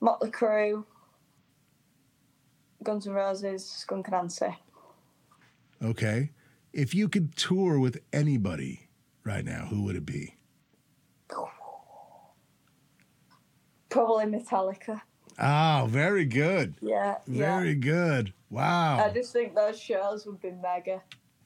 Motley 0.00 0.30
Crue, 0.30 0.84
Guns 2.82 3.06
N' 3.06 3.14
Roses, 3.14 3.66
Skunk 3.68 4.06
Anansie. 4.06 4.56
Okay, 5.82 6.30
if 6.74 6.94
you 6.94 7.08
could 7.08 7.34
tour 7.36 7.78
with 7.78 8.00
anybody 8.12 8.88
right 9.24 9.44
now, 9.44 9.66
who 9.66 9.82
would 9.84 9.96
it 9.96 10.04
be? 10.04 10.36
Probably 13.88 14.26
Metallica. 14.26 15.00
Oh, 15.38 15.86
very 15.88 16.26
good. 16.26 16.74
Yeah, 16.82 17.16
yeah. 17.26 17.58
Very 17.58 17.74
good. 17.74 18.32
Wow. 18.50 19.04
I 19.04 19.10
just 19.10 19.32
think 19.32 19.54
those 19.54 19.80
shows 19.80 20.26
would 20.26 20.40
be 20.40 20.52
mega. 20.52 21.02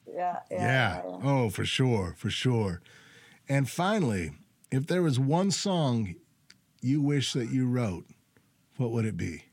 Yeah, 0.07 0.41
yeah. 0.51 0.59
yeah. 0.59 1.03
yeah. 1.07 1.21
Oh, 1.23 1.49
for 1.49 1.65
sure. 1.65 2.15
For 2.19 2.29
sure. 2.29 2.83
And 3.49 3.69
finally, 3.69 4.33
if 4.71 4.87
there 4.87 5.03
was 5.03 5.19
one 5.19 5.51
song 5.51 6.15
you 6.81 7.01
wish 7.01 7.33
that 7.33 7.51
you 7.51 7.67
wrote, 7.67 8.07
what 8.77 8.91
would 8.91 9.05
it 9.05 9.17
be? 9.17 9.45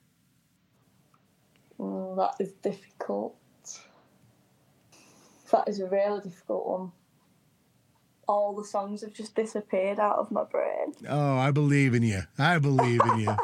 Mm, 1.79 2.17
that 2.17 2.43
is 2.43 2.51
difficult. 2.53 3.35
That 5.51 5.67
is 5.67 5.79
a 5.79 5.87
really 5.87 6.21
difficult 6.21 6.65
one. 6.67 6.91
All 8.27 8.55
the 8.55 8.63
songs 8.63 9.01
have 9.01 9.13
just 9.13 9.35
disappeared 9.35 9.99
out 9.99 10.17
of 10.17 10.31
my 10.31 10.43
brain. 10.45 10.93
Oh, 11.09 11.37
I 11.37 11.51
believe 11.51 11.93
in 11.93 12.03
you. 12.03 12.21
I 12.37 12.59
believe 12.59 13.01
in 13.13 13.19
you. 13.19 13.35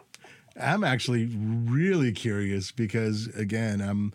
I'm 0.60 0.84
actually 0.84 1.26
really 1.26 2.12
curious 2.12 2.72
because 2.72 3.28
again, 3.28 3.80
I'm 3.80 4.12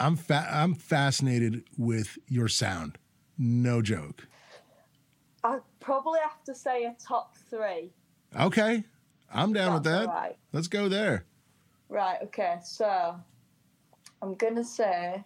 I'm 0.00 0.16
fa- 0.16 0.48
I'm 0.50 0.74
fascinated 0.74 1.64
with 1.76 2.18
your 2.28 2.48
sound. 2.48 2.98
No 3.38 3.82
joke. 3.82 4.26
Probably 5.82 6.20
have 6.20 6.42
to 6.44 6.54
say 6.54 6.84
a 6.84 6.96
top 7.04 7.36
three. 7.50 7.92
Okay. 8.38 8.84
I'm 9.32 9.52
down 9.52 9.74
with 9.74 9.84
that. 9.84 10.06
right. 10.06 10.36
Let's 10.52 10.68
go 10.68 10.88
there. 10.88 11.24
Right, 11.88 12.18
okay, 12.22 12.58
so 12.64 13.16
I'm 14.22 14.34
gonna 14.34 14.64
say 14.64 15.24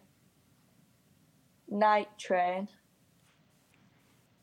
Night 1.69 2.09
Train. 2.19 2.69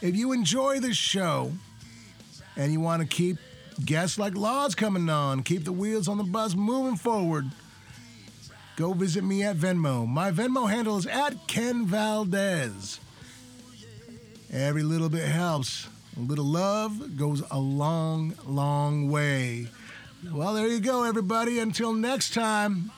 If 0.00 0.14
you 0.14 0.32
enjoy 0.32 0.78
the 0.78 0.94
show 0.94 1.50
and 2.56 2.72
you 2.72 2.80
want 2.80 3.02
to 3.02 3.08
keep 3.08 3.38
guests 3.84 4.18
like 4.18 4.36
Loz 4.36 4.74
coming 4.74 5.10
on, 5.10 5.42
keep 5.42 5.64
the 5.64 5.72
wheels 5.72 6.06
on 6.06 6.18
the 6.18 6.24
bus 6.24 6.54
moving 6.54 6.96
forward, 6.96 7.46
go 8.78 8.92
visit 8.92 9.24
me 9.24 9.42
at 9.42 9.56
Venmo. 9.56 10.06
My 10.06 10.30
Venmo 10.30 10.70
handle 10.70 10.96
is 10.98 11.06
at 11.06 11.48
Ken 11.48 11.84
Valdez. 11.84 13.00
Every 14.52 14.84
little 14.84 15.08
bit 15.08 15.26
helps. 15.26 15.88
A 16.16 16.20
little 16.20 16.44
love 16.44 17.16
goes 17.16 17.42
a 17.50 17.58
long, 17.58 18.34
long 18.46 19.10
way. 19.10 19.66
Well, 20.32 20.54
there 20.54 20.68
you 20.68 20.78
go, 20.78 21.02
everybody. 21.02 21.58
Until 21.58 21.92
next 21.92 22.32
time, 22.32 22.92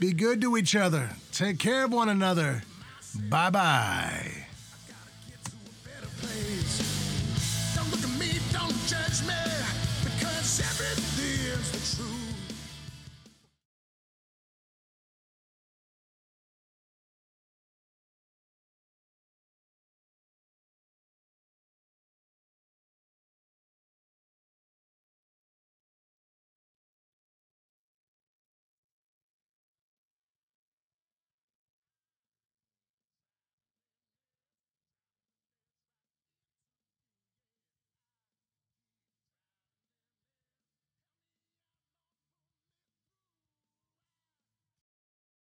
Be 0.00 0.14
good 0.14 0.40
to 0.40 0.56
each 0.56 0.74
other. 0.74 1.10
Take 1.30 1.58
care 1.58 1.84
of 1.84 1.92
one 1.92 2.08
another. 2.08 2.62
Bye 3.28 3.50
bye. 3.50 4.32
Don't 7.74 7.90
look 7.90 8.02
at 8.02 8.18
me, 8.18 8.38
don't 8.50 8.74
judge 8.86 9.22
me, 9.28 9.34
because. 10.02 10.99